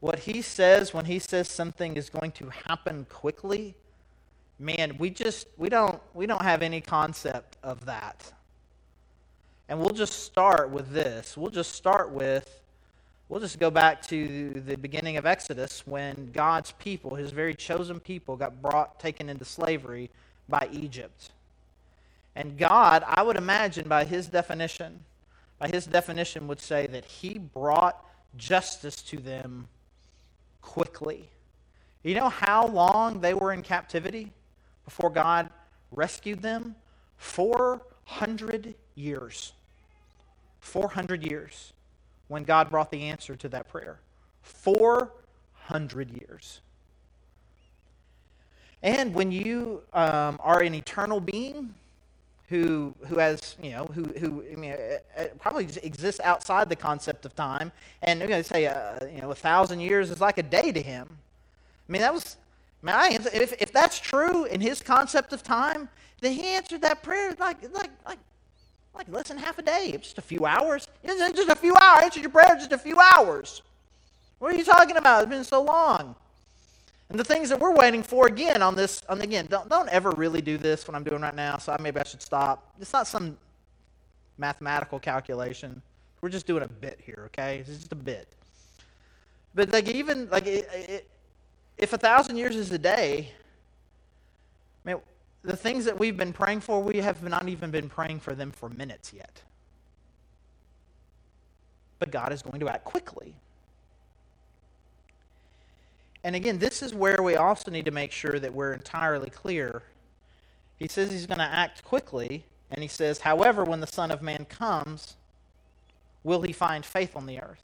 What 0.00 0.20
he 0.20 0.42
says 0.42 0.92
when 0.92 1.04
he 1.04 1.18
says 1.18 1.48
something 1.48 1.96
is 1.96 2.10
going 2.10 2.32
to 2.32 2.50
happen 2.66 3.06
quickly 3.08 3.76
man, 4.62 4.96
we 4.98 5.10
just 5.10 5.48
we 5.56 5.68
don't 5.68 6.00
we 6.14 6.26
don't 6.26 6.42
have 6.42 6.62
any 6.62 6.80
concept 6.80 7.58
of 7.62 7.84
that. 7.86 8.32
And 9.68 9.78
we'll 9.78 9.90
just 9.90 10.24
start 10.24 10.70
with 10.70 10.90
this. 10.90 11.36
We'll 11.36 11.50
just 11.50 11.72
start 11.72 12.10
with 12.10 12.62
we'll 13.28 13.40
just 13.40 13.58
go 13.58 13.70
back 13.70 14.02
to 14.08 14.50
the 14.50 14.76
beginning 14.76 15.16
of 15.16 15.26
Exodus 15.26 15.82
when 15.86 16.30
God's 16.32 16.72
people, 16.72 17.16
his 17.16 17.32
very 17.32 17.54
chosen 17.54 17.98
people 17.98 18.36
got 18.36 18.62
brought 18.62 19.00
taken 19.00 19.28
into 19.28 19.44
slavery 19.44 20.10
by 20.48 20.68
Egypt. 20.70 21.30
And 22.36 22.56
God, 22.56 23.04
I 23.06 23.22
would 23.22 23.36
imagine 23.36 23.88
by 23.88 24.04
his 24.04 24.28
definition, 24.28 25.00
by 25.58 25.68
his 25.68 25.86
definition 25.86 26.46
would 26.46 26.60
say 26.60 26.86
that 26.86 27.04
he 27.04 27.38
brought 27.38 28.04
justice 28.36 29.02
to 29.02 29.18
them 29.18 29.68
quickly. 30.62 31.28
You 32.02 32.14
know 32.14 32.28
how 32.28 32.66
long 32.66 33.20
they 33.20 33.34
were 33.34 33.52
in 33.52 33.62
captivity? 33.62 34.32
Before 34.84 35.10
God 35.10 35.50
rescued 35.90 36.42
them? 36.42 36.76
400 37.16 38.74
years. 38.94 39.52
400 40.60 41.26
years 41.26 41.72
when 42.28 42.44
God 42.44 42.70
brought 42.70 42.90
the 42.90 43.02
answer 43.02 43.36
to 43.36 43.48
that 43.50 43.68
prayer. 43.68 43.98
400 44.42 46.10
years. 46.10 46.60
And 48.82 49.14
when 49.14 49.30
you 49.30 49.82
um, 49.92 50.38
are 50.42 50.60
an 50.62 50.74
eternal 50.74 51.20
being 51.20 51.74
who, 52.48 52.94
who 53.06 53.18
has, 53.18 53.56
you 53.62 53.70
know, 53.70 53.84
who, 53.86 54.04
who 54.18 54.44
I 54.50 54.56
mean, 54.56 54.74
probably 55.38 55.64
exists 55.82 56.20
outside 56.22 56.68
the 56.68 56.76
concept 56.76 57.24
of 57.24 57.34
time, 57.34 57.72
and 58.02 58.20
you 58.20 58.28
know, 58.28 58.42
say, 58.42 58.66
uh, 58.66 59.06
you 59.06 59.22
know, 59.22 59.30
a 59.30 59.34
thousand 59.34 59.80
years 59.80 60.10
is 60.10 60.20
like 60.20 60.38
a 60.38 60.42
day 60.42 60.72
to 60.72 60.82
him. 60.82 61.06
I 61.88 61.92
mean, 61.92 62.02
that 62.02 62.12
was 62.12 62.36
Man, 62.82 63.12
if, 63.12 63.52
if 63.62 63.72
that's 63.72 63.98
true 63.98 64.44
in 64.44 64.60
his 64.60 64.82
concept 64.82 65.32
of 65.32 65.42
time, 65.42 65.88
then 66.20 66.32
he 66.32 66.48
answered 66.48 66.82
that 66.82 67.02
prayer 67.02 67.34
like, 67.38 67.62
like, 67.72 67.90
like, 68.04 68.18
like 68.94 69.08
less 69.08 69.28
than 69.28 69.38
half 69.38 69.58
a 69.58 69.62
day, 69.62 69.96
just 70.00 70.18
a 70.18 70.22
few 70.22 70.44
hours. 70.44 70.88
Just 71.06 71.48
a 71.48 71.54
few 71.54 71.74
hours. 71.76 72.02
Answered 72.02 72.22
your 72.22 72.30
prayer 72.30 72.56
just 72.56 72.72
a 72.72 72.78
few 72.78 72.98
hours. 72.98 73.62
What 74.38 74.52
are 74.52 74.56
you 74.56 74.64
talking 74.64 74.96
about? 74.96 75.22
It's 75.22 75.30
been 75.30 75.44
so 75.44 75.62
long. 75.62 76.16
And 77.08 77.18
the 77.20 77.24
things 77.24 77.50
that 77.50 77.60
we're 77.60 77.74
waiting 77.74 78.02
for 78.02 78.26
again 78.26 78.62
on 78.62 78.74
this, 78.74 79.02
and 79.08 79.22
again, 79.22 79.46
don't, 79.48 79.68
don't 79.68 79.88
ever 79.90 80.10
really 80.10 80.40
do 80.40 80.58
this 80.58 80.88
what 80.88 80.94
I'm 80.96 81.04
doing 81.04 81.20
right 81.20 81.34
now, 81.34 81.58
so 81.58 81.76
maybe 81.78 82.00
I 82.00 82.04
should 82.04 82.22
stop. 82.22 82.72
It's 82.80 82.92
not 82.92 83.06
some 83.06 83.36
mathematical 84.38 84.98
calculation. 84.98 85.82
We're 86.20 86.30
just 86.30 86.46
doing 86.46 86.62
a 86.62 86.68
bit 86.68 86.98
here, 87.04 87.24
okay? 87.26 87.58
It's 87.58 87.68
just 87.68 87.92
a 87.92 87.96
bit. 87.96 88.28
But 89.54 89.72
like 89.72 89.88
even 89.88 90.28
like 90.30 90.46
it, 90.46 90.68
it, 90.72 91.08
if 91.78 91.92
a 91.92 91.98
thousand 91.98 92.36
years 92.36 92.56
is 92.56 92.70
a 92.70 92.78
day, 92.78 93.32
man, 94.84 94.98
the 95.42 95.56
things 95.56 95.84
that 95.84 95.98
we've 95.98 96.16
been 96.16 96.32
praying 96.32 96.60
for, 96.60 96.82
we 96.82 96.98
have 96.98 97.22
not 97.22 97.48
even 97.48 97.70
been 97.70 97.88
praying 97.88 98.20
for 98.20 98.34
them 98.34 98.50
for 98.50 98.68
minutes 98.68 99.12
yet. 99.12 99.42
But 101.98 102.10
God 102.10 102.32
is 102.32 102.42
going 102.42 102.60
to 102.60 102.68
act 102.68 102.84
quickly. 102.84 103.34
And 106.24 106.36
again, 106.36 106.58
this 106.58 106.82
is 106.82 106.94
where 106.94 107.22
we 107.22 107.34
also 107.34 107.70
need 107.70 107.84
to 107.86 107.90
make 107.90 108.12
sure 108.12 108.38
that 108.38 108.54
we're 108.54 108.72
entirely 108.72 109.30
clear. 109.30 109.82
He 110.78 110.86
says 110.86 111.10
he's 111.10 111.26
going 111.26 111.38
to 111.38 111.44
act 111.44 111.84
quickly, 111.84 112.44
and 112.70 112.82
he 112.82 112.88
says, 112.88 113.20
however, 113.20 113.64
when 113.64 113.80
the 113.80 113.86
Son 113.86 114.10
of 114.10 114.22
Man 114.22 114.44
comes, 114.44 115.16
will 116.22 116.42
he 116.42 116.52
find 116.52 116.84
faith 116.84 117.16
on 117.16 117.26
the 117.26 117.40
earth? 117.40 117.62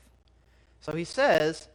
So 0.81 0.93
he 0.93 1.05
says, 1.05 1.69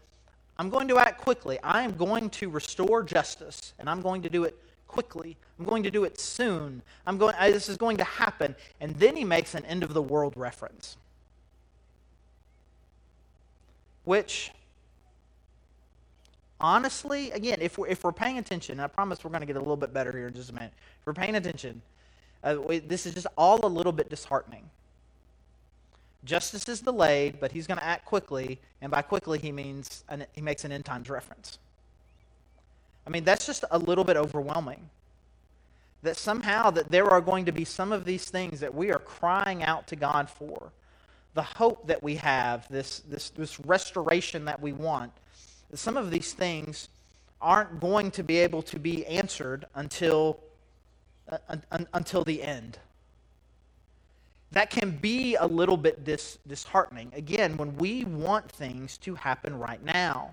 I'm 0.63 0.69
going 0.69 0.87
to 0.87 0.97
act 0.97 1.19
quickly. 1.19 1.59
I 1.61 1.83
am 1.83 1.97
going 1.97 2.29
to 2.29 2.49
restore 2.49 3.03
justice, 3.03 3.73
and 3.79 3.89
I'm 3.89 4.01
going 4.01 4.21
to 4.21 4.29
do 4.29 4.45
it 4.45 4.57
quickly. 4.87 5.35
I'm 5.59 5.65
going 5.65 5.83
to 5.83 5.91
do 5.91 6.05
it 6.05 6.17
soon. 6.17 6.81
I'm 7.05 7.17
going, 7.17 7.35
this 7.37 7.67
is 7.67 7.75
going 7.75 7.97
to 7.97 8.05
happen. 8.05 8.55
And 8.79 8.95
then 8.95 9.17
he 9.17 9.25
makes 9.25 9.55
an 9.55 9.65
end 9.65 9.83
of 9.83 9.93
the 9.93 10.01
world 10.01 10.35
reference. 10.37 10.95
Which, 14.05 14.51
honestly, 16.61 17.31
again, 17.31 17.57
if 17.59 17.77
we're, 17.77 17.87
if 17.87 18.05
we're 18.05 18.13
paying 18.13 18.37
attention, 18.37 18.79
I 18.79 18.87
promise 18.87 19.21
we're 19.21 19.31
going 19.31 19.41
to 19.41 19.47
get 19.47 19.57
a 19.57 19.59
little 19.59 19.75
bit 19.75 19.93
better 19.93 20.13
here 20.13 20.29
in 20.29 20.33
just 20.33 20.49
a 20.49 20.53
minute. 20.53 20.71
If 21.01 21.05
we're 21.05 21.11
paying 21.11 21.35
attention, 21.35 21.81
uh, 22.41 22.55
this 22.87 23.05
is 23.05 23.13
just 23.13 23.27
all 23.37 23.65
a 23.65 23.67
little 23.67 23.91
bit 23.91 24.09
disheartening. 24.09 24.69
Justice 26.25 26.69
is 26.69 26.81
delayed, 26.81 27.39
but 27.39 27.51
he's 27.51 27.67
going 27.67 27.79
to 27.79 27.83
act 27.83 28.05
quickly, 28.05 28.59
and 28.81 28.91
by 28.91 29.01
quickly 29.01 29.39
he 29.39 29.51
means 29.51 30.03
an, 30.09 30.25
he 30.33 30.41
makes 30.41 30.63
an 30.63 30.71
end 30.71 30.85
times 30.85 31.09
reference. 31.09 31.59
I 33.05 33.09
mean, 33.09 33.25
that's 33.25 33.45
just 33.45 33.65
a 33.71 33.77
little 33.77 34.05
bit 34.05 34.15
overwhelming. 34.15 34.89
That 36.03 36.15
somehow 36.15 36.69
that 36.71 36.89
there 36.89 37.09
are 37.09 37.21
going 37.21 37.45
to 37.45 37.51
be 37.51 37.65
some 37.65 37.91
of 37.91 38.05
these 38.05 38.29
things 38.29 38.59
that 38.61 38.73
we 38.73 38.91
are 38.91 38.99
crying 38.99 39.63
out 39.63 39.87
to 39.87 39.95
God 39.95 40.29
for. 40.29 40.71
The 41.33 41.43
hope 41.43 41.87
that 41.87 42.01
we 42.01 42.15
have, 42.15 42.67
this, 42.69 42.99
this, 43.09 43.29
this 43.31 43.59
restoration 43.59 44.45
that 44.45 44.61
we 44.61 44.71
want, 44.71 45.11
That 45.71 45.77
some 45.77 45.97
of 45.97 46.11
these 46.11 46.33
things 46.33 46.89
aren't 47.41 47.81
going 47.81 48.11
to 48.11 48.23
be 48.23 48.37
able 48.37 48.61
to 48.61 48.79
be 48.79 49.05
answered 49.07 49.65
until, 49.75 50.39
uh, 51.29 51.37
un, 51.71 51.87
until 51.93 52.23
the 52.23 52.41
end. 52.41 52.77
That 54.53 54.69
can 54.69 54.91
be 54.91 55.35
a 55.35 55.47
little 55.47 55.77
bit 55.77 56.03
dis, 56.03 56.37
disheartening. 56.47 57.11
Again, 57.15 57.57
when 57.57 57.75
we 57.75 58.05
want 58.05 58.51
things 58.51 58.97
to 58.99 59.15
happen 59.15 59.57
right 59.57 59.83
now. 59.83 60.31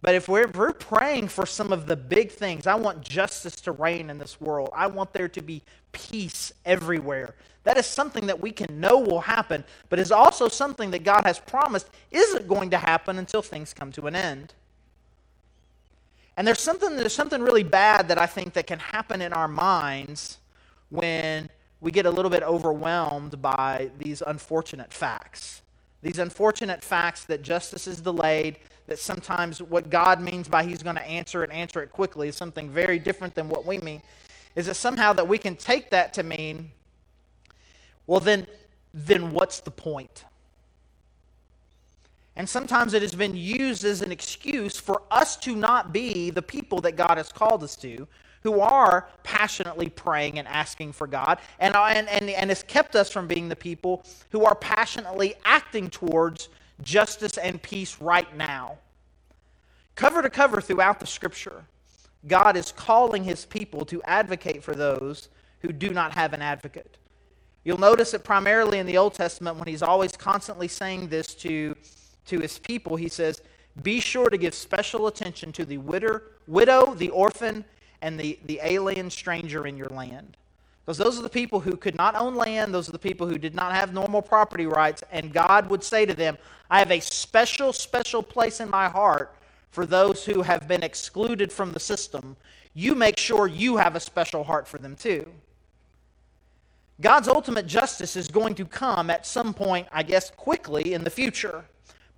But 0.00 0.14
if 0.14 0.26
we're, 0.26 0.44
if 0.44 0.56
we're 0.56 0.72
praying 0.72 1.28
for 1.28 1.44
some 1.44 1.70
of 1.70 1.86
the 1.86 1.96
big 1.96 2.30
things, 2.30 2.66
I 2.66 2.74
want 2.74 3.02
justice 3.02 3.56
to 3.62 3.72
reign 3.72 4.08
in 4.08 4.18
this 4.18 4.40
world. 4.40 4.70
I 4.74 4.86
want 4.86 5.12
there 5.12 5.28
to 5.28 5.42
be 5.42 5.62
peace 5.92 6.52
everywhere. 6.64 7.34
That 7.64 7.76
is 7.76 7.86
something 7.86 8.26
that 8.26 8.40
we 8.40 8.52
can 8.52 8.80
know 8.80 8.98
will 8.98 9.20
happen, 9.20 9.64
but 9.90 9.98
is 9.98 10.12
also 10.12 10.48
something 10.48 10.90
that 10.90 11.04
God 11.04 11.24
has 11.24 11.38
promised 11.38 11.90
isn't 12.10 12.48
going 12.48 12.70
to 12.70 12.78
happen 12.78 13.18
until 13.18 13.42
things 13.42 13.74
come 13.74 13.92
to 13.92 14.06
an 14.06 14.16
end. 14.16 14.54
And 16.38 16.46
there's 16.46 16.60
something, 16.60 16.96
there's 16.96 17.14
something 17.14 17.42
really 17.42 17.62
bad 17.62 18.08
that 18.08 18.18
I 18.18 18.26
think 18.26 18.54
that 18.54 18.66
can 18.66 18.78
happen 18.78 19.20
in 19.20 19.32
our 19.34 19.48
minds 19.48 20.38
when 20.88 21.48
we 21.84 21.90
get 21.90 22.06
a 22.06 22.10
little 22.10 22.30
bit 22.30 22.42
overwhelmed 22.42 23.42
by 23.42 23.90
these 23.98 24.22
unfortunate 24.26 24.90
facts. 24.90 25.60
These 26.00 26.18
unfortunate 26.18 26.82
facts 26.82 27.24
that 27.26 27.42
justice 27.42 27.86
is 27.86 28.00
delayed, 28.00 28.56
that 28.86 28.98
sometimes 28.98 29.60
what 29.60 29.90
God 29.90 30.18
means 30.18 30.48
by 30.48 30.64
He's 30.64 30.82
going 30.82 30.96
to 30.96 31.06
answer 31.06 31.44
it, 31.44 31.50
answer 31.50 31.82
it 31.82 31.92
quickly, 31.92 32.28
is 32.28 32.36
something 32.36 32.70
very 32.70 32.98
different 32.98 33.34
than 33.34 33.50
what 33.50 33.66
we 33.66 33.76
mean. 33.78 34.00
Is 34.56 34.64
that 34.64 34.76
somehow 34.76 35.12
that 35.12 35.28
we 35.28 35.36
can 35.36 35.56
take 35.56 35.90
that 35.90 36.14
to 36.14 36.22
mean, 36.22 36.70
well, 38.06 38.20
then, 38.20 38.46
then 38.94 39.30
what's 39.30 39.60
the 39.60 39.70
point? 39.70 40.24
And 42.34 42.48
sometimes 42.48 42.94
it 42.94 43.02
has 43.02 43.14
been 43.14 43.36
used 43.36 43.84
as 43.84 44.00
an 44.00 44.10
excuse 44.10 44.78
for 44.78 45.02
us 45.10 45.36
to 45.36 45.54
not 45.54 45.92
be 45.92 46.30
the 46.30 46.42
people 46.42 46.80
that 46.80 46.96
God 46.96 47.18
has 47.18 47.30
called 47.30 47.62
us 47.62 47.76
to, 47.76 48.08
who 48.44 48.60
are 48.60 49.08
passionately 49.22 49.88
praying 49.88 50.38
and 50.38 50.46
asking 50.46 50.92
for 50.92 51.06
God, 51.06 51.38
and, 51.58 51.74
and, 51.74 52.08
and, 52.08 52.30
and 52.30 52.50
has 52.50 52.62
kept 52.62 52.94
us 52.94 53.10
from 53.10 53.26
being 53.26 53.48
the 53.48 53.56
people 53.56 54.04
who 54.30 54.44
are 54.44 54.54
passionately 54.54 55.34
acting 55.44 55.88
towards 55.90 56.50
justice 56.82 57.38
and 57.38 57.60
peace 57.60 58.00
right 58.00 58.36
now. 58.36 58.76
Cover 59.96 60.22
to 60.22 60.30
cover 60.30 60.60
throughout 60.60 61.00
the 61.00 61.06
scripture, 61.06 61.64
God 62.26 62.56
is 62.56 62.70
calling 62.70 63.24
his 63.24 63.46
people 63.46 63.84
to 63.86 64.02
advocate 64.02 64.62
for 64.62 64.74
those 64.74 65.30
who 65.60 65.72
do 65.72 65.90
not 65.90 66.12
have 66.12 66.34
an 66.34 66.42
advocate. 66.42 66.98
You'll 67.64 67.78
notice 67.78 68.12
it 68.12 68.24
primarily 68.24 68.78
in 68.78 68.86
the 68.86 68.98
Old 68.98 69.14
Testament 69.14 69.56
when 69.56 69.68
he's 69.68 69.82
always 69.82 70.12
constantly 70.12 70.68
saying 70.68 71.08
this 71.08 71.34
to, 71.36 71.74
to 72.26 72.40
his 72.40 72.58
people. 72.58 72.96
He 72.96 73.08
says, 73.08 73.40
Be 73.82 74.00
sure 74.00 74.28
to 74.28 74.36
give 74.36 74.54
special 74.54 75.06
attention 75.06 75.50
to 75.52 75.64
the 75.64 75.78
widow, 75.78 76.20
widow 76.46 76.94
the 76.94 77.08
orphan, 77.08 77.64
and 78.04 78.20
the, 78.20 78.38
the 78.44 78.60
alien 78.62 79.08
stranger 79.08 79.66
in 79.66 79.78
your 79.78 79.88
land. 79.88 80.36
Because 80.84 80.98
those 80.98 81.18
are 81.18 81.22
the 81.22 81.30
people 81.30 81.60
who 81.60 81.74
could 81.74 81.96
not 81.96 82.14
own 82.14 82.34
land, 82.34 82.74
those 82.74 82.86
are 82.86 82.92
the 82.92 82.98
people 82.98 83.26
who 83.26 83.38
did 83.38 83.54
not 83.54 83.72
have 83.72 83.94
normal 83.94 84.20
property 84.20 84.66
rights, 84.66 85.02
and 85.10 85.32
God 85.32 85.70
would 85.70 85.82
say 85.82 86.04
to 86.04 86.12
them, 86.12 86.36
I 86.70 86.80
have 86.80 86.90
a 86.90 87.00
special, 87.00 87.72
special 87.72 88.22
place 88.22 88.60
in 88.60 88.68
my 88.68 88.90
heart 88.90 89.34
for 89.70 89.86
those 89.86 90.26
who 90.26 90.42
have 90.42 90.68
been 90.68 90.82
excluded 90.82 91.50
from 91.50 91.72
the 91.72 91.80
system. 91.80 92.36
You 92.74 92.94
make 92.94 93.18
sure 93.18 93.46
you 93.46 93.78
have 93.78 93.96
a 93.96 94.00
special 94.00 94.44
heart 94.44 94.68
for 94.68 94.76
them 94.76 94.96
too. 94.96 95.26
God's 97.00 97.28
ultimate 97.28 97.66
justice 97.66 98.16
is 98.16 98.28
going 98.28 98.54
to 98.56 98.66
come 98.66 99.08
at 99.08 99.26
some 99.26 99.54
point, 99.54 99.88
I 99.90 100.02
guess, 100.02 100.28
quickly 100.30 100.92
in 100.92 101.04
the 101.04 101.10
future. 101.10 101.64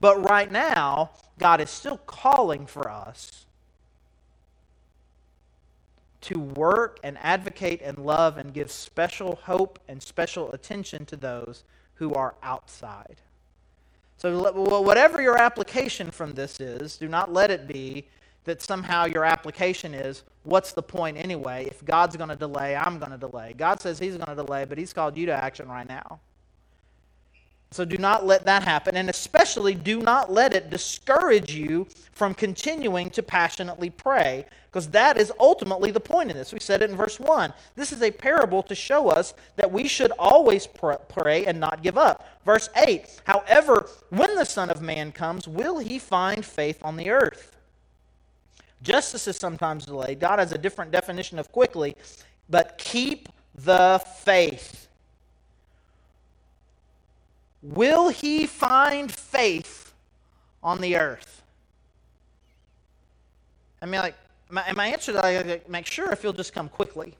But 0.01 0.29
right 0.29 0.51
now, 0.51 1.12
God 1.38 1.61
is 1.61 1.70
still 1.70 1.99
calling 1.99 2.66
for 2.66 2.90
us 2.90 3.45
to 6.27 6.41
work 6.41 6.99
and 7.05 7.17
advocate 7.21 7.81
and 7.83 7.99
love 7.99 8.37
and 8.37 8.53
give 8.53 8.71
special 8.71 9.37
hope 9.45 9.79
and 9.89 10.03
special 10.03 10.51
attention 10.53 11.07
to 11.07 11.17
those 11.17 11.62
who 11.95 12.15
are 12.15 12.35
outside. 12.43 13.17
So, 14.17 14.51
whatever 14.81 15.23
your 15.23 15.37
application 15.37 16.11
from 16.11 16.33
this 16.33 16.59
is, 16.59 16.97
do 16.97 17.07
not 17.07 17.33
let 17.33 17.51
it 17.51 17.69
be 17.69 18.07
that 18.45 18.62
somehow 18.62 19.05
your 19.05 19.25
application 19.25 19.95
is, 19.95 20.25
what's 20.45 20.73
the 20.73 20.83
point 20.83 21.17
anyway? 21.17 21.67
If 21.71 21.85
God's 21.85 22.17
going 22.17 22.31
to 22.31 22.37
delay, 22.37 22.75
I'm 22.75 22.99
going 22.99 23.11
to 23.11 23.19
delay. 23.19 23.55
God 23.57 23.81
says 23.81 23.99
He's 23.99 24.17
going 24.17 24.29
to 24.29 24.35
delay, 24.35 24.65
but 24.65 24.79
He's 24.79 24.93
called 24.93 25.17
you 25.17 25.27
to 25.27 25.33
action 25.33 25.69
right 25.69 25.89
now. 25.89 26.21
So 27.70 27.85
do 27.85 27.98
not 27.98 28.24
let 28.24 28.44
that 28.46 28.62
happen. 28.62 28.96
And 28.96 29.11
especially 29.11 29.74
do 29.74 30.00
not 30.00 30.33
let 30.33 30.55
it 30.55 30.70
discourage 30.70 31.52
you 31.52 31.87
from 32.12 32.33
continuing 32.33 33.11
to 33.11 33.22
passionately 33.22 33.90
pray, 33.90 34.46
because 34.70 34.88
that 34.88 35.18
is 35.18 35.33
ultimately 35.38 35.90
the 35.90 36.00
point 36.00 36.31
of 36.31 36.37
this. 36.37 36.52
We 36.52 36.61
said 36.61 36.81
it 36.81 36.90
in 36.90 36.96
verse 36.96 37.20
1. 37.20 37.52
This 37.74 37.92
is 37.92 38.02
a 38.02 38.11
parable 38.11 38.62
to 38.62 38.74
show 38.74 39.09
us 39.09 39.35
that 39.57 39.70
we 39.70 39.88
should 39.88 40.12
always 40.18 40.66
pray 40.66 41.44
and 41.44 41.61
not 41.61 41.83
give 41.83 41.98
up. 41.98 42.26
Verse 42.44 42.70
8 42.76 43.20
However, 43.24 43.88
when 44.11 44.35
the 44.37 44.44
Son 44.44 44.70
of 44.70 44.81
Man 44.81 45.12
comes, 45.12 45.46
will 45.46 45.79
he 45.79 45.98
find 45.98 46.44
faith 46.44 46.79
on 46.83 46.96
the 46.96 47.11
earth? 47.11 47.57
Justice 48.83 49.26
is 49.26 49.37
sometimes 49.37 49.87
delayed. 49.87 50.20
God 50.20 50.38
has 50.38 50.52
a 50.52 50.59
different 50.59 50.92
definition 50.92 51.38
of 51.38 51.50
quickly, 51.50 51.96
but 52.48 52.79
keep 52.79 53.29
the 53.55 54.00
faith. 54.22 54.86
Will 57.74 58.11
he 58.11 58.46
find 58.46 59.11
faith 59.11 59.92
on 60.62 60.81
the 60.81 60.96
earth? 60.96 61.42
I 63.83 63.87
mean, 63.87 64.00
like, 64.00 64.14
my, 64.50 64.72
my 64.72 64.87
answer 64.87 65.12
to 65.12 65.20
that, 65.20 65.24
I 65.24 65.61
make 65.68 65.87
sure 65.87 66.12
if 66.12 66.22
he'll 66.22 66.33
just 66.33 66.52
come 66.52 66.68
quickly. 66.68 67.14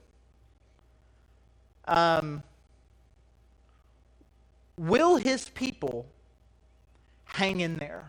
Um, 1.85 2.43
will 4.77 5.17
his 5.17 5.49
people 5.49 6.05
hang 7.25 7.59
in 7.59 7.75
there? 7.75 8.05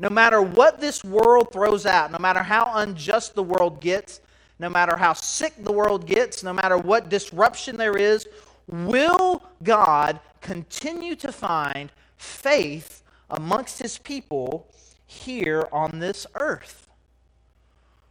No 0.00 0.10
matter 0.10 0.42
what 0.42 0.80
this 0.80 1.04
world 1.04 1.52
throws 1.52 1.86
out, 1.86 2.10
no 2.10 2.18
matter 2.18 2.42
how 2.42 2.72
unjust 2.74 3.36
the 3.36 3.42
world 3.42 3.80
gets, 3.80 4.20
no 4.58 4.68
matter 4.68 4.96
how 4.96 5.12
sick 5.12 5.52
the 5.62 5.72
world 5.72 6.06
gets, 6.06 6.42
no 6.42 6.52
matter 6.52 6.76
what 6.76 7.08
disruption 7.08 7.76
there 7.76 7.96
is, 7.96 8.26
will 8.66 9.42
God 9.62 10.20
continue 10.40 11.16
to 11.16 11.32
find 11.32 11.90
faith 12.16 13.02
amongst 13.30 13.78
his 13.78 13.98
people 13.98 14.68
here 15.06 15.68
on 15.72 15.98
this 15.98 16.26
earth? 16.34 16.88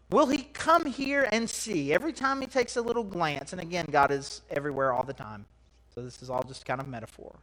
Will 0.10 0.28
he 0.28 0.44
come 0.54 0.86
here 0.86 1.28
and 1.32 1.50
see 1.50 1.92
every 1.94 2.14
time 2.14 2.42
he 2.42 2.48
takes 2.48 2.76
a 2.76 2.82
little 2.82 3.04
glance? 3.04 3.52
And 3.52 3.62
again, 3.62 3.88
God 3.90 4.12
is 4.12 4.42
everywhere 4.50 4.94
all 4.94 5.04
the 5.04 5.14
time. 5.14 5.46
So 5.94 6.04
this 6.04 6.22
is 6.22 6.30
all 6.30 6.44
just 6.44 6.66
kind 6.66 6.80
of 6.80 6.88
metaphor. 6.88 7.36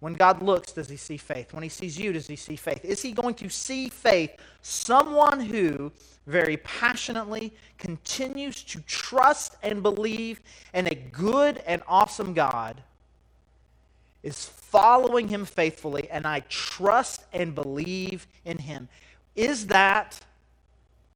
When 0.00 0.14
God 0.14 0.42
looks, 0.42 0.72
does 0.72 0.88
he 0.88 0.96
see 0.96 1.18
faith? 1.18 1.52
When 1.52 1.62
he 1.62 1.68
sees 1.68 1.98
you, 1.98 2.12
does 2.12 2.26
he 2.26 2.36
see 2.36 2.56
faith? 2.56 2.84
Is 2.84 3.02
he 3.02 3.12
going 3.12 3.34
to 3.34 3.50
see 3.50 3.88
faith? 3.90 4.30
Someone 4.62 5.40
who 5.40 5.92
very 6.26 6.56
passionately 6.58 7.52
continues 7.78 8.62
to 8.64 8.80
trust 8.82 9.56
and 9.62 9.82
believe 9.82 10.40
in 10.72 10.86
a 10.86 10.94
good 10.94 11.62
and 11.66 11.82
awesome 11.86 12.32
God 12.32 12.82
is 14.22 14.46
following 14.46 15.28
him 15.28 15.44
faithfully, 15.44 16.08
and 16.10 16.26
I 16.26 16.40
trust 16.48 17.24
and 17.32 17.54
believe 17.54 18.26
in 18.44 18.58
him. 18.58 18.88
Is 19.34 19.66
that 19.68 20.20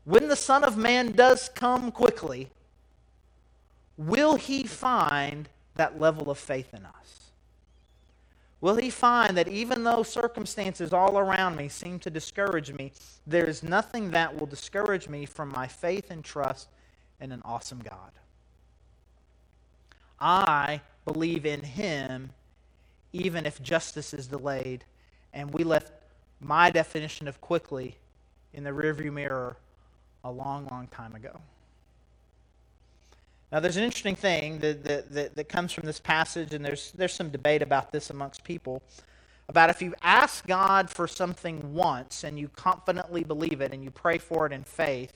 when 0.04 0.28
the 0.28 0.36
Son 0.36 0.64
of 0.64 0.76
Man 0.76 1.12
does 1.12 1.48
come 1.54 1.90
quickly, 1.90 2.50
will 3.96 4.36
he 4.36 4.64
find 4.64 5.48
that 5.76 6.00
level 6.00 6.30
of 6.30 6.38
faith 6.38 6.72
in 6.74 6.84
us? 6.84 7.23
Will 8.64 8.76
he 8.76 8.88
find 8.88 9.36
that 9.36 9.46
even 9.48 9.84
though 9.84 10.02
circumstances 10.02 10.94
all 10.94 11.18
around 11.18 11.54
me 11.54 11.68
seem 11.68 11.98
to 11.98 12.08
discourage 12.08 12.72
me, 12.72 12.92
there 13.26 13.44
is 13.44 13.62
nothing 13.62 14.12
that 14.12 14.34
will 14.34 14.46
discourage 14.46 15.06
me 15.06 15.26
from 15.26 15.50
my 15.50 15.66
faith 15.66 16.10
and 16.10 16.24
trust 16.24 16.70
in 17.20 17.30
an 17.30 17.42
awesome 17.44 17.80
God? 17.80 18.12
I 20.18 20.80
believe 21.04 21.44
in 21.44 21.60
him 21.60 22.30
even 23.12 23.44
if 23.44 23.62
justice 23.62 24.14
is 24.14 24.28
delayed, 24.28 24.86
and 25.34 25.52
we 25.52 25.62
left 25.62 25.92
my 26.40 26.70
definition 26.70 27.28
of 27.28 27.42
quickly 27.42 27.98
in 28.54 28.64
the 28.64 28.70
rearview 28.70 29.12
mirror 29.12 29.58
a 30.24 30.30
long, 30.30 30.66
long 30.70 30.86
time 30.86 31.14
ago. 31.14 31.38
Now, 33.54 33.60
there's 33.60 33.76
an 33.76 33.84
interesting 33.84 34.16
thing 34.16 34.58
that, 34.58 34.82
that, 34.82 35.12
that, 35.12 35.36
that, 35.36 35.48
comes 35.48 35.72
from 35.72 35.86
this 35.86 36.00
passage, 36.00 36.54
and 36.54 36.64
there's, 36.64 36.90
there's 36.90 37.12
some 37.12 37.30
debate 37.30 37.62
about 37.62 37.92
this 37.92 38.10
amongst 38.10 38.42
people. 38.42 38.82
About 39.48 39.70
if 39.70 39.80
you 39.80 39.94
ask 40.02 40.44
God 40.44 40.90
for 40.90 41.06
something 41.06 41.72
once 41.72 42.24
and 42.24 42.36
you 42.36 42.48
confidently 42.48 43.22
believe 43.22 43.60
it 43.60 43.72
and 43.72 43.84
you 43.84 43.92
pray 43.92 44.18
for 44.18 44.44
it 44.44 44.52
in 44.52 44.64
faith, 44.64 45.12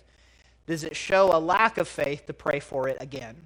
does 0.68 0.84
it 0.84 0.94
show 0.94 1.36
a 1.36 1.40
lack 1.40 1.78
of 1.78 1.88
faith 1.88 2.26
to 2.26 2.32
pray 2.32 2.60
for 2.60 2.86
it 2.86 2.96
again? 3.00 3.44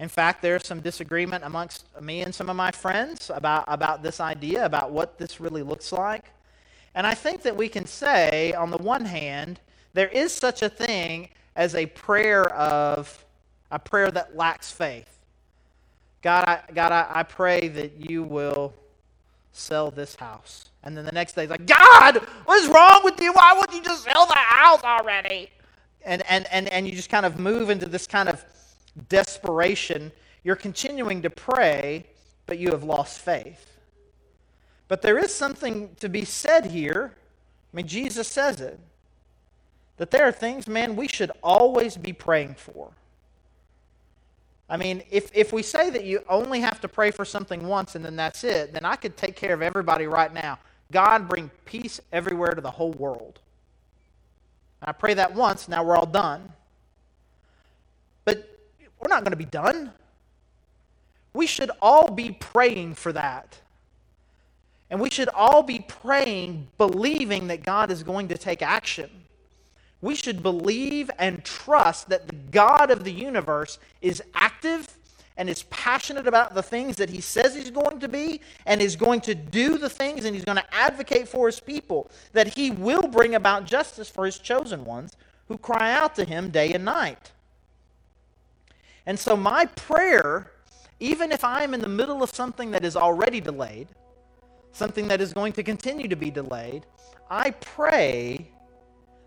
In 0.00 0.08
fact, 0.08 0.42
there's 0.42 0.66
some 0.66 0.80
disagreement 0.80 1.44
amongst 1.44 1.84
me 2.00 2.22
and 2.22 2.34
some 2.34 2.50
of 2.50 2.56
my 2.56 2.72
friends 2.72 3.30
about, 3.32 3.64
about 3.68 4.02
this 4.02 4.18
idea, 4.18 4.64
about 4.64 4.90
what 4.90 5.18
this 5.18 5.38
really 5.38 5.62
looks 5.62 5.92
like. 5.92 6.24
And 6.96 7.06
I 7.06 7.14
think 7.14 7.42
that 7.42 7.56
we 7.56 7.68
can 7.68 7.86
say, 7.86 8.54
on 8.54 8.72
the 8.72 8.78
one 8.78 9.04
hand, 9.04 9.60
there 9.92 10.08
is 10.08 10.32
such 10.32 10.62
a 10.62 10.68
thing 10.68 11.28
as 11.54 11.76
a 11.76 11.86
prayer 11.86 12.52
of 12.52 13.22
a 13.70 13.78
prayer 13.78 14.10
that 14.10 14.36
lacks 14.36 14.70
faith. 14.70 15.18
God, 16.22 16.44
I, 16.48 16.60
God, 16.72 16.92
I, 16.92 17.06
I 17.08 17.22
pray 17.22 17.68
that 17.68 18.10
you 18.10 18.22
will 18.22 18.74
sell 19.52 19.90
this 19.90 20.16
house. 20.16 20.70
And 20.82 20.96
then 20.96 21.04
the 21.04 21.12
next 21.12 21.34
day, 21.34 21.42
he's 21.42 21.50
like, 21.50 21.66
God, 21.66 22.16
what 22.44 22.62
is 22.62 22.68
wrong 22.68 23.00
with 23.04 23.20
you? 23.20 23.32
Why 23.32 23.54
wouldn't 23.56 23.76
you 23.76 23.82
just 23.82 24.04
sell 24.04 24.26
the 24.26 24.34
house 24.34 24.82
already? 24.84 25.50
And, 26.04 26.22
and, 26.28 26.46
and, 26.52 26.68
and 26.68 26.86
you 26.86 26.94
just 26.94 27.10
kind 27.10 27.26
of 27.26 27.38
move 27.38 27.70
into 27.70 27.86
this 27.86 28.06
kind 28.06 28.28
of 28.28 28.44
desperation. 29.08 30.12
You're 30.44 30.56
continuing 30.56 31.22
to 31.22 31.30
pray, 31.30 32.06
but 32.46 32.58
you 32.58 32.70
have 32.70 32.84
lost 32.84 33.18
faith. 33.20 33.78
But 34.88 35.02
there 35.02 35.18
is 35.18 35.34
something 35.34 35.90
to 36.00 36.08
be 36.08 36.24
said 36.24 36.66
here. 36.66 37.12
I 37.72 37.76
mean, 37.76 37.88
Jesus 37.88 38.28
says 38.28 38.60
it 38.60 38.78
that 39.96 40.10
there 40.10 40.24
are 40.24 40.32
things, 40.32 40.68
man, 40.68 40.94
we 40.94 41.08
should 41.08 41.32
always 41.42 41.96
be 41.96 42.12
praying 42.12 42.54
for. 42.54 42.90
I 44.68 44.76
mean, 44.76 45.02
if, 45.10 45.30
if 45.32 45.52
we 45.52 45.62
say 45.62 45.90
that 45.90 46.04
you 46.04 46.24
only 46.28 46.60
have 46.60 46.80
to 46.80 46.88
pray 46.88 47.10
for 47.12 47.24
something 47.24 47.66
once 47.66 47.94
and 47.94 48.04
then 48.04 48.16
that's 48.16 48.42
it, 48.42 48.72
then 48.72 48.84
I 48.84 48.96
could 48.96 49.16
take 49.16 49.36
care 49.36 49.54
of 49.54 49.62
everybody 49.62 50.06
right 50.06 50.32
now. 50.32 50.58
God, 50.92 51.28
bring 51.28 51.50
peace 51.64 52.00
everywhere 52.12 52.50
to 52.52 52.60
the 52.60 52.70
whole 52.70 52.92
world. 52.92 53.38
And 54.80 54.88
I 54.88 54.92
pray 54.92 55.14
that 55.14 55.34
once, 55.34 55.68
now 55.68 55.84
we're 55.84 55.96
all 55.96 56.06
done. 56.06 56.52
But 58.24 58.58
we're 58.98 59.08
not 59.08 59.22
going 59.22 59.32
to 59.32 59.36
be 59.36 59.44
done. 59.44 59.92
We 61.32 61.46
should 61.46 61.70
all 61.80 62.10
be 62.10 62.32
praying 62.32 62.94
for 62.94 63.12
that. 63.12 63.60
And 64.90 65.00
we 65.00 65.10
should 65.10 65.28
all 65.28 65.62
be 65.62 65.80
praying, 65.80 66.68
believing 66.78 67.48
that 67.48 67.62
God 67.62 67.90
is 67.90 68.02
going 68.02 68.28
to 68.28 68.38
take 68.38 68.62
action 68.62 69.10
we 70.00 70.14
should 70.14 70.42
believe 70.42 71.10
and 71.18 71.44
trust 71.44 72.08
that 72.08 72.28
the 72.28 72.34
God 72.34 72.90
of 72.90 73.04
the 73.04 73.12
universe 73.12 73.78
is 74.02 74.22
active 74.34 74.96
and 75.36 75.50
is 75.50 75.64
passionate 75.64 76.26
about 76.26 76.54
the 76.54 76.62
things 76.62 76.96
that 76.96 77.10
he 77.10 77.20
says 77.20 77.54
he's 77.54 77.70
going 77.70 78.00
to 78.00 78.08
be 78.08 78.40
and 78.64 78.80
is 78.80 78.96
going 78.96 79.20
to 79.20 79.34
do 79.34 79.78
the 79.78 79.90
things 79.90 80.24
and 80.24 80.34
he's 80.34 80.44
going 80.44 80.56
to 80.56 80.74
advocate 80.74 81.28
for 81.28 81.46
his 81.46 81.60
people, 81.60 82.10
that 82.32 82.54
he 82.54 82.70
will 82.70 83.06
bring 83.06 83.34
about 83.34 83.66
justice 83.66 84.08
for 84.08 84.24
his 84.24 84.38
chosen 84.38 84.84
ones 84.84 85.16
who 85.48 85.58
cry 85.58 85.92
out 85.92 86.14
to 86.14 86.24
him 86.24 86.50
day 86.50 86.72
and 86.72 86.84
night. 86.84 87.32
And 89.04 89.18
so, 89.18 89.36
my 89.36 89.66
prayer, 89.66 90.50
even 90.98 91.30
if 91.30 91.44
I 91.44 91.62
am 91.62 91.74
in 91.74 91.80
the 91.80 91.88
middle 91.88 92.22
of 92.22 92.30
something 92.30 92.72
that 92.72 92.84
is 92.84 92.96
already 92.96 93.40
delayed, 93.40 93.88
something 94.72 95.06
that 95.08 95.20
is 95.20 95.32
going 95.32 95.52
to 95.52 95.62
continue 95.62 96.08
to 96.08 96.16
be 96.16 96.30
delayed, 96.30 96.86
I 97.30 97.50
pray 97.50 98.48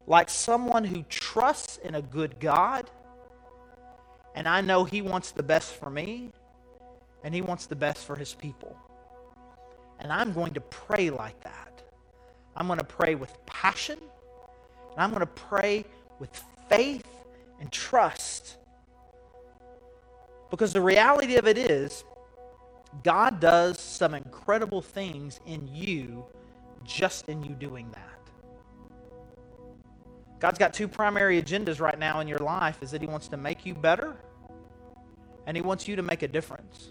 like 0.10 0.30
someone 0.30 0.84
who 0.84 1.04
trusts 1.04 1.78
in 1.78 1.96
a 1.96 2.02
good 2.02 2.40
God. 2.40 2.90
And 4.36 4.48
I 4.48 4.60
know 4.60 4.84
He 4.84 5.02
wants 5.02 5.32
the 5.32 5.44
best 5.44 5.76
for 5.76 5.90
me, 5.90 6.32
and 7.24 7.34
He 7.34 7.42
wants 7.42 7.68
the 7.68 7.76
best 7.76 8.06
for 8.06 8.16
His 8.16 8.34
people. 8.34 8.76
And 10.00 10.12
I'm 10.12 10.34
going 10.34 10.54
to 10.56 10.62
pray 10.62 11.10
like 11.12 11.40
that. 11.44 11.84
I'm 12.58 12.68
going 12.68 12.80
to 12.80 12.86
pray 12.86 13.16
with 13.16 13.34
passion, 13.46 14.00
and 14.92 15.00
I'm 15.00 15.12
going 15.12 15.22
to 15.22 15.28
pray 15.28 15.86
with 16.20 16.44
faith 16.68 17.08
and 17.62 17.72
trust. 17.72 18.58
Because 20.50 20.74
the 20.74 20.82
reality 20.82 21.36
of 21.36 21.48
it 21.48 21.58
is, 21.58 22.04
God 23.04 23.40
does 23.40 23.80
some 23.80 24.16
incredible 24.16 24.82
things 24.82 25.40
in 25.46 25.70
you 25.72 26.26
just 26.84 27.30
in 27.30 27.44
you 27.44 27.54
doing 27.54 27.92
that. 27.92 28.19
God's 30.40 30.58
got 30.58 30.74
two 30.74 30.88
primary 30.88 31.42
agendas 31.42 31.80
right 31.80 32.00
now 32.00 32.20
in 32.22 32.28
your 32.28 32.40
life 32.40 32.82
is 32.82 32.92
that 32.92 33.02
he 33.02 33.08
wants 33.08 33.28
to 33.30 33.38
make 33.38 33.66
you 33.66 33.74
better 33.74 34.16
and 35.46 35.58
he 35.58 35.62
wants 35.62 35.88
you 35.88 35.96
to 35.96 36.02
make 36.02 36.22
a 36.24 36.28
difference. 36.28 36.90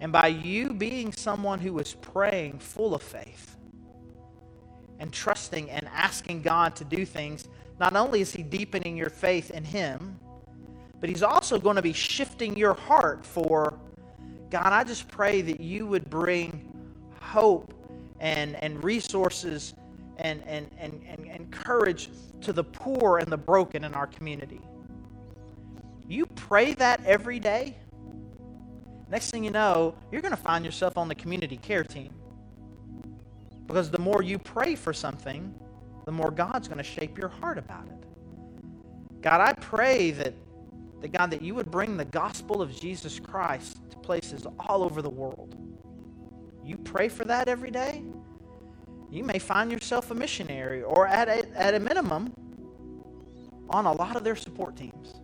And 0.00 0.12
by 0.12 0.28
you 0.28 0.72
being 0.72 1.12
someone 1.12 1.58
who 1.58 1.78
is 1.78 1.94
praying 1.94 2.58
full 2.58 2.94
of 2.94 3.02
faith 3.02 3.56
and 4.98 5.12
trusting 5.12 5.70
and 5.70 5.88
asking 5.94 6.42
God 6.42 6.76
to 6.76 6.84
do 6.84 7.04
things, 7.04 7.48
not 7.80 7.96
only 7.96 8.20
is 8.20 8.32
he 8.32 8.42
deepening 8.42 8.96
your 8.96 9.10
faith 9.10 9.50
in 9.50 9.64
him, 9.64 10.18
but 11.00 11.08
he's 11.08 11.22
also 11.22 11.58
going 11.58 11.76
to 11.76 11.82
be 11.82 11.92
shifting 11.92 12.56
your 12.56 12.74
heart 12.74 13.24
for 13.24 13.78
God, 14.50 14.72
I 14.72 14.82
just 14.82 15.08
pray 15.08 15.42
that 15.42 15.60
you 15.60 15.86
would 15.86 16.08
bring 16.08 16.72
hope 17.20 17.74
and, 18.18 18.56
and 18.56 18.82
resources 18.82 19.74
and, 20.18 20.42
and, 20.46 20.70
and, 20.78 21.00
and, 21.08 21.26
and 21.28 21.50
courage 21.50 22.10
to 22.42 22.52
the 22.52 22.64
poor 22.64 23.18
and 23.18 23.30
the 23.30 23.36
broken 23.36 23.84
in 23.84 23.94
our 23.94 24.06
community. 24.06 24.60
You 26.08 26.26
pray 26.26 26.74
that 26.74 27.04
every 27.04 27.38
day. 27.38 27.76
Next 29.10 29.30
thing 29.30 29.44
you 29.44 29.50
know, 29.50 29.94
you're 30.12 30.22
going 30.22 30.36
to 30.36 30.36
find 30.36 30.64
yourself 30.64 30.98
on 30.98 31.08
the 31.08 31.14
community 31.14 31.56
care 31.56 31.84
team. 31.84 32.12
Because 33.66 33.90
the 33.90 33.98
more 33.98 34.22
you 34.22 34.38
pray 34.38 34.74
for 34.74 34.92
something, 34.92 35.54
the 36.06 36.12
more 36.12 36.30
God's 36.30 36.68
going 36.68 36.78
to 36.78 36.84
shape 36.84 37.18
your 37.18 37.28
heart 37.28 37.58
about 37.58 37.86
it. 37.86 38.04
God, 39.20 39.40
I 39.40 39.52
pray 39.52 40.10
that, 40.12 40.32
that 41.00 41.12
God, 41.12 41.30
that 41.30 41.42
you 41.42 41.54
would 41.54 41.70
bring 41.70 41.96
the 41.96 42.04
gospel 42.04 42.62
of 42.62 42.74
Jesus 42.74 43.20
Christ 43.20 43.78
to 43.90 43.98
places 43.98 44.46
all 44.58 44.82
over 44.82 45.02
the 45.02 45.10
world. 45.10 45.54
You 46.64 46.78
pray 46.78 47.08
for 47.08 47.24
that 47.24 47.48
every 47.48 47.70
day? 47.70 48.04
You 49.10 49.24
may 49.24 49.38
find 49.38 49.72
yourself 49.72 50.10
a 50.10 50.14
missionary 50.14 50.82
or 50.82 51.06
at 51.06 51.28
a, 51.28 51.48
at 51.58 51.74
a 51.74 51.80
minimum 51.80 52.32
on 53.70 53.86
a 53.86 53.92
lot 53.92 54.16
of 54.16 54.24
their 54.24 54.36
support 54.36 54.76
teams. 54.76 55.14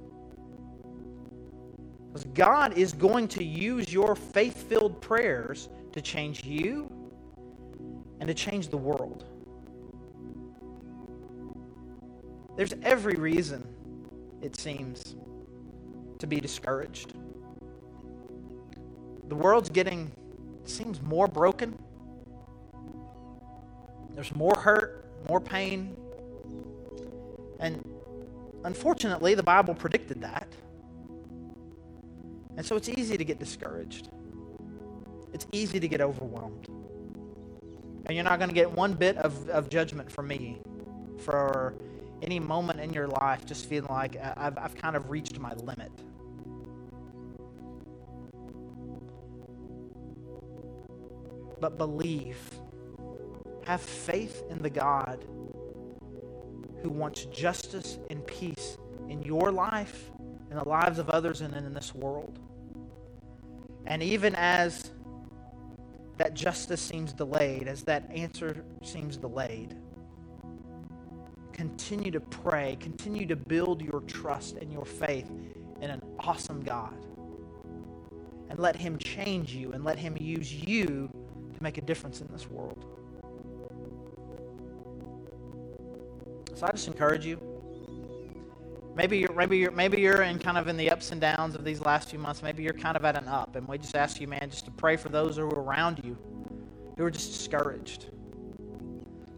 Because 2.08 2.24
God 2.32 2.78
is 2.78 2.92
going 2.92 3.28
to 3.28 3.44
use 3.44 3.92
your 3.92 4.14
faith 4.14 4.68
filled 4.68 5.00
prayers 5.00 5.68
to 5.92 6.00
change 6.00 6.44
you 6.44 6.90
and 8.20 8.28
to 8.28 8.34
change 8.34 8.68
the 8.68 8.76
world. 8.76 9.24
There's 12.56 12.72
every 12.82 13.16
reason, 13.16 13.66
it 14.40 14.56
seems, 14.56 15.16
to 16.20 16.26
be 16.26 16.40
discouraged. 16.40 17.14
The 19.28 19.34
world's 19.34 19.68
getting, 19.68 20.12
seems 20.64 21.02
more 21.02 21.26
broken 21.26 21.76
there's 24.14 24.34
more 24.34 24.54
hurt, 24.56 25.04
more 25.28 25.40
pain. 25.40 25.96
And 27.60 27.82
unfortunately, 28.64 29.34
the 29.34 29.42
Bible 29.42 29.74
predicted 29.74 30.20
that. 30.22 30.48
And 32.56 32.64
so 32.64 32.76
it's 32.76 32.88
easy 32.88 33.16
to 33.16 33.24
get 33.24 33.38
discouraged. 33.38 34.08
It's 35.32 35.46
easy 35.52 35.80
to 35.80 35.88
get 35.88 36.00
overwhelmed. 36.00 36.68
And 38.06 38.14
you're 38.14 38.24
not 38.24 38.38
going 38.38 38.50
to 38.50 38.54
get 38.54 38.70
one 38.70 38.94
bit 38.94 39.16
of, 39.16 39.48
of 39.48 39.68
judgment 39.68 40.10
from 40.10 40.28
me 40.28 40.60
for 41.18 41.74
any 42.22 42.38
moment 42.38 42.80
in 42.80 42.92
your 42.92 43.08
life 43.08 43.44
just 43.44 43.66
feeling 43.66 43.90
like 43.90 44.16
uh, 44.16 44.34
I've, 44.36 44.58
I've 44.58 44.74
kind 44.74 44.94
of 44.94 45.10
reached 45.10 45.38
my 45.38 45.52
limit. 45.54 45.90
But 51.60 51.78
believe, 51.78 52.38
have 53.66 53.80
faith 53.80 54.42
in 54.50 54.58
the 54.62 54.70
God 54.70 55.24
who 56.82 56.90
wants 56.90 57.24
justice 57.26 57.98
and 58.10 58.26
peace 58.26 58.76
in 59.08 59.22
your 59.22 59.50
life, 59.50 60.10
in 60.50 60.56
the 60.56 60.68
lives 60.68 60.98
of 60.98 61.08
others, 61.10 61.40
and 61.40 61.54
in 61.54 61.72
this 61.72 61.94
world. 61.94 62.38
And 63.86 64.02
even 64.02 64.34
as 64.34 64.90
that 66.18 66.34
justice 66.34 66.80
seems 66.80 67.12
delayed, 67.12 67.68
as 67.68 67.82
that 67.84 68.10
answer 68.14 68.64
seems 68.82 69.16
delayed, 69.16 69.76
continue 71.52 72.10
to 72.10 72.20
pray, 72.20 72.76
continue 72.80 73.26
to 73.26 73.36
build 73.36 73.80
your 73.80 74.00
trust 74.02 74.56
and 74.56 74.72
your 74.72 74.84
faith 74.84 75.30
in 75.80 75.90
an 75.90 76.02
awesome 76.20 76.62
God. 76.62 76.94
And 78.50 78.58
let 78.58 78.76
Him 78.76 78.98
change 78.98 79.54
you 79.54 79.72
and 79.72 79.84
let 79.84 79.98
Him 79.98 80.16
use 80.20 80.52
you 80.52 81.08
to 81.54 81.62
make 81.62 81.78
a 81.78 81.82
difference 81.82 82.20
in 82.20 82.28
this 82.30 82.48
world. 82.48 82.84
So 86.54 86.66
I 86.66 86.70
just 86.70 86.86
encourage 86.86 87.26
you. 87.26 87.40
Maybe 88.96 89.18
you're, 89.18 89.32
maybe 89.32 89.58
you're, 89.58 89.72
maybe 89.72 90.00
you're 90.00 90.22
in 90.22 90.38
kind 90.38 90.56
of 90.56 90.68
in 90.68 90.76
the 90.76 90.90
ups 90.90 91.10
and 91.10 91.20
downs 91.20 91.56
of 91.56 91.64
these 91.64 91.80
last 91.80 92.10
few 92.10 92.18
months. 92.18 92.42
Maybe 92.42 92.62
you're 92.62 92.72
kind 92.72 92.96
of 92.96 93.04
at 93.04 93.16
an 93.16 93.26
up, 93.26 93.56
and 93.56 93.66
we 93.66 93.76
just 93.76 93.96
ask 93.96 94.20
you, 94.20 94.28
man, 94.28 94.48
just 94.50 94.66
to 94.66 94.70
pray 94.70 94.96
for 94.96 95.08
those 95.08 95.36
who 95.36 95.42
are 95.42 95.62
around 95.62 96.00
you 96.04 96.16
who 96.96 97.04
are 97.04 97.10
just 97.10 97.32
discouraged. 97.32 98.06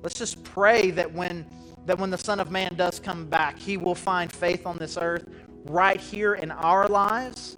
Let's 0.03 0.19
just 0.19 0.45
pray 0.45 0.91
that 0.93 1.13
when 1.13 1.47
that 1.87 1.99
when 1.99 2.11
the 2.11 2.19
Son 2.19 2.41
of 2.41 2.51
Man 2.51 2.75
does 2.75 2.99
come 2.99 3.27
back, 3.27 3.59
he 3.59 3.77
will 3.77 3.95
find 3.95 4.31
faith 4.31 4.67
on 4.67 4.77
this 4.77 4.99
earth 5.01 5.29
right 5.67 6.01
here 6.01 6.35
in 6.35 6.51
our 6.51 6.89
lives 6.89 7.57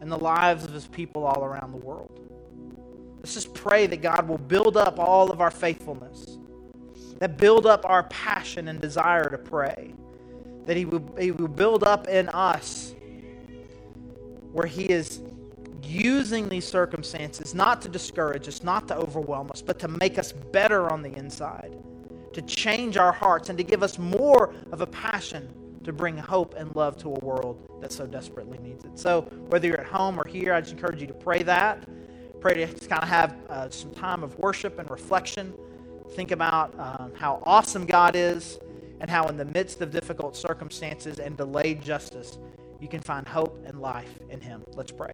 and 0.00 0.12
the 0.12 0.18
lives 0.18 0.64
of 0.64 0.72
his 0.72 0.86
people 0.86 1.24
all 1.24 1.42
around 1.42 1.72
the 1.72 1.78
world. 1.78 2.20
Let's 3.16 3.32
just 3.32 3.54
pray 3.54 3.86
that 3.86 4.02
God 4.02 4.28
will 4.28 4.38
build 4.38 4.76
up 4.76 4.98
all 4.98 5.30
of 5.32 5.40
our 5.40 5.50
faithfulness, 5.50 6.35
that 7.18 7.36
build 7.36 7.66
up 7.66 7.84
our 7.88 8.04
passion 8.04 8.68
and 8.68 8.80
desire 8.80 9.28
to 9.28 9.38
pray 9.38 9.94
that 10.66 10.76
he 10.76 10.84
will, 10.84 11.14
he 11.18 11.30
will 11.30 11.48
build 11.48 11.84
up 11.84 12.08
in 12.08 12.28
us 12.30 12.94
where 14.52 14.66
he 14.66 14.84
is 14.84 15.20
using 15.82 16.48
these 16.48 16.66
circumstances 16.66 17.54
not 17.54 17.80
to 17.82 17.88
discourage 17.88 18.48
us, 18.48 18.62
not 18.62 18.88
to 18.88 18.96
overwhelm 18.96 19.50
us, 19.52 19.62
but 19.62 19.78
to 19.78 19.88
make 19.88 20.18
us 20.18 20.32
better 20.32 20.90
on 20.90 21.02
the 21.02 21.12
inside, 21.16 21.76
to 22.32 22.42
change 22.42 22.96
our 22.96 23.12
hearts, 23.12 23.48
and 23.48 23.56
to 23.58 23.64
give 23.64 23.82
us 23.82 23.98
more 23.98 24.54
of 24.72 24.80
a 24.80 24.86
passion 24.86 25.48
to 25.84 25.92
bring 25.92 26.16
hope 26.16 26.54
and 26.56 26.74
love 26.74 26.96
to 26.96 27.08
a 27.08 27.18
world 27.24 27.78
that 27.80 27.92
so 27.92 28.06
desperately 28.06 28.58
needs 28.58 28.84
it. 28.84 28.98
So, 28.98 29.22
whether 29.48 29.68
you're 29.68 29.80
at 29.80 29.86
home 29.86 30.18
or 30.18 30.26
here, 30.26 30.52
I 30.52 30.60
just 30.60 30.72
encourage 30.72 31.00
you 31.00 31.06
to 31.06 31.14
pray 31.14 31.44
that. 31.44 31.88
Pray 32.40 32.54
to 32.54 32.66
kind 32.88 33.02
of 33.02 33.08
have 33.08 33.36
uh, 33.48 33.70
some 33.70 33.92
time 33.92 34.24
of 34.24 34.36
worship 34.38 34.78
and 34.80 34.90
reflection. 34.90 35.54
Think 36.10 36.30
about 36.30 36.78
um, 36.78 37.12
how 37.14 37.42
awesome 37.44 37.86
God 37.86 38.16
is 38.16 38.58
and 39.00 39.10
how, 39.10 39.26
in 39.28 39.36
the 39.36 39.44
midst 39.44 39.80
of 39.80 39.90
difficult 39.90 40.36
circumstances 40.36 41.18
and 41.18 41.36
delayed 41.36 41.82
justice, 41.82 42.38
you 42.80 42.88
can 42.88 43.00
find 43.00 43.26
hope 43.26 43.62
and 43.66 43.80
life 43.80 44.18
in 44.30 44.40
Him. 44.40 44.62
Let's 44.74 44.92
pray. 44.92 45.12